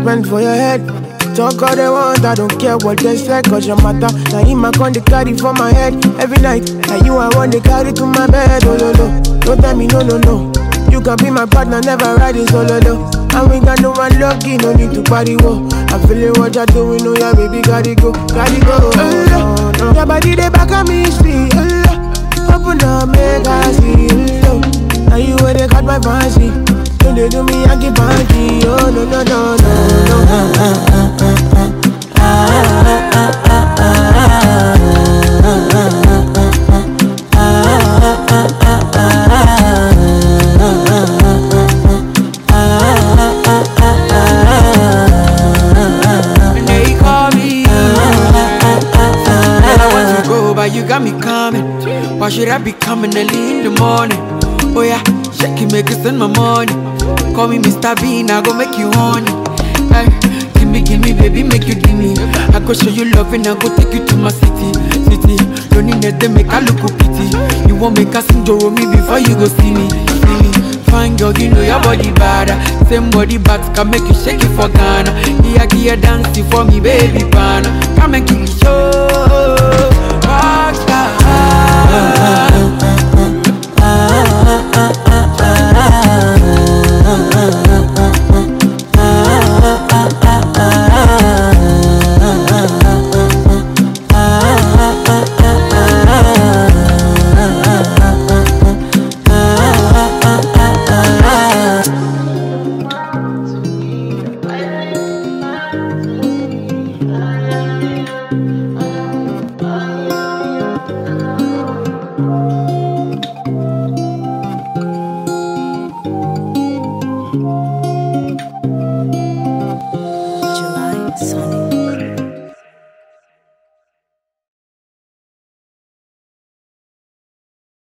I 0.05 0.07
spend 0.07 0.29
for 0.29 0.41
your 0.43 0.55
head. 0.55 0.87
Talk 1.35 1.63
all 1.63 1.75
they 1.75 1.89
want, 1.89 2.25
I 2.25 2.35
don't 2.35 2.53
care 2.61 2.77
what 2.77 2.99
they 2.99 3.17
say, 3.17 3.41
cause 3.43 3.67
your 3.67 3.81
matter. 3.81 4.13
Now 4.31 4.45
him 4.45 4.65
I 4.65 4.71
con 4.71 4.93
the 4.93 5.01
carry 5.01 5.33
for 5.37 5.55
my 5.55 5.73
head 5.73 5.95
every 6.21 6.37
night. 6.45 6.69
And 6.93 7.07
you 7.07 7.17
I 7.17 7.35
want 7.35 7.53
to 7.53 7.61
carry 7.61 7.91
to 7.95 8.05
my 8.05 8.27
bed, 8.27 8.63
oh 8.67 8.77
no 8.77 8.93
no. 8.93 9.41
Don't 9.41 9.61
tell 9.61 9.75
me 9.75 9.87
no 9.87 10.03
no 10.03 10.19
no. 10.19 10.53
You 10.93 11.01
can 11.01 11.17
be 11.17 11.31
my 11.31 11.47
partner, 11.47 11.81
never 11.81 12.15
ride 12.21 12.37
it 12.37 12.53
oh, 12.53 12.67
solo 12.69 12.79
no. 12.85 12.95
And 13.33 13.51
we 13.51 13.65
got 13.65 13.81
no 13.81 13.93
one 13.93 14.13
lucky, 14.21 14.59
no 14.59 14.75
need 14.77 14.93
to 14.93 15.03
party 15.03 15.37
wo. 15.37 15.67
I'm 15.89 16.07
feeling 16.07 16.37
what 16.37 16.55
you're 16.55 16.67
doing, 16.67 17.01
oh 17.03 17.17
yeah, 17.17 17.33
baby, 17.33 17.63
gotta 17.65 17.95
go, 17.97 18.13
gotta 18.13 18.61
go. 18.61 18.93
Oh, 18.93 19.73
no, 19.81 19.89
no. 19.89 19.97
Your 19.97 20.07
body 20.07 20.37
they 20.37 20.51
back 20.53 20.71
at 20.71 20.87
me, 20.87 21.09
speed. 21.09 21.51
Oh, 21.57 22.53
Open 22.53 22.79
up, 22.85 23.09
make 23.09 23.49
I 23.49 23.73
see. 23.73 24.13
Oh, 24.53 24.61
now 25.09 25.17
you 25.17 25.35
where 25.41 25.55
they 25.55 25.67
got 25.67 25.83
my 25.83 25.99
fancy. 25.99 26.53
Don't 27.05 27.17
they 27.17 27.29
do 27.29 27.43
me 27.45 27.65
Yankee 27.65 27.91
Panky? 27.91 28.65
Oh 28.65 28.91
no 28.91 29.05
no 29.05 29.23
no 29.23 29.57
no 29.57 29.71
no. 30.09 30.85
I 50.57 50.67
you 50.69 50.83
got 50.89 51.03
me 51.03 51.11
coming. 51.21 51.63
Why 52.19 52.31
should 52.31 52.49
I 52.49 52.57
be 52.57 52.73
coming 52.73 53.15
early 53.15 53.59
in 53.59 53.65
the 53.65 53.71
morning? 53.79 54.19
Oh 54.75 54.81
yeah, 54.81 55.03
shake 55.31 55.61
it, 55.61 55.71
make 55.71 55.91
it 55.91 56.13
my 56.15 56.27
money. 56.27 56.84
Call 57.45 57.53
me 57.53 57.59
Mr. 57.59 57.95
Bean, 58.01 58.31
I 58.31 58.41
go 58.41 58.55
make 58.57 58.73
you 58.79 58.89
honey. 58.95 59.29
Hey, 59.93 60.09
give 60.55 60.67
me, 60.67 60.81
give 60.81 60.99
me, 61.05 61.13
baby, 61.13 61.43
make 61.43 61.69
you 61.69 61.75
give 61.75 61.93
me. 61.93 62.15
I 62.57 62.59
go 62.59 62.73
show 62.73 62.89
you 62.89 63.05
love 63.13 63.35
and 63.35 63.47
I 63.47 63.53
go 63.53 63.69
take 63.77 63.93
you 63.93 64.03
to 64.07 64.17
my 64.17 64.31
city, 64.31 64.73
city. 65.05 65.37
Don't 65.69 65.85
need 65.85 66.01
that, 66.01 66.25
make 66.33 66.49
I 66.49 66.61
look 66.65 66.81
pity. 66.97 67.37
You 67.69 67.77
won't 67.77 67.99
make 67.99 68.17
us 68.17 68.25
enjoy 68.31 68.71
me 68.71 68.89
before 68.89 69.19
you 69.19 69.37
go 69.37 69.45
see 69.45 69.77
me, 69.77 69.91
see 69.93 70.37
me. 70.41 70.51
Fine 70.89 71.17
girl, 71.17 71.37
you 71.37 71.51
know 71.51 71.61
your 71.61 71.81
body 71.85 72.13
bad. 72.13 72.49
Same 72.89 73.11
body 73.11 73.37
back 73.37 73.61
can 73.77 73.91
make 73.91 74.09
you 74.09 74.15
shake 74.15 74.41
it 74.41 74.49
for 74.57 74.73
Ghana. 74.73 75.13
Here, 75.45 75.69
here, 75.77 75.97
dancing 76.01 76.49
for 76.49 76.65
me, 76.65 76.81
baby, 76.81 77.29
pana. 77.29 77.69
Come 78.01 78.15
and 78.15 78.27
kick 78.27 78.41
it, 78.41 78.57
show. 78.57 80.04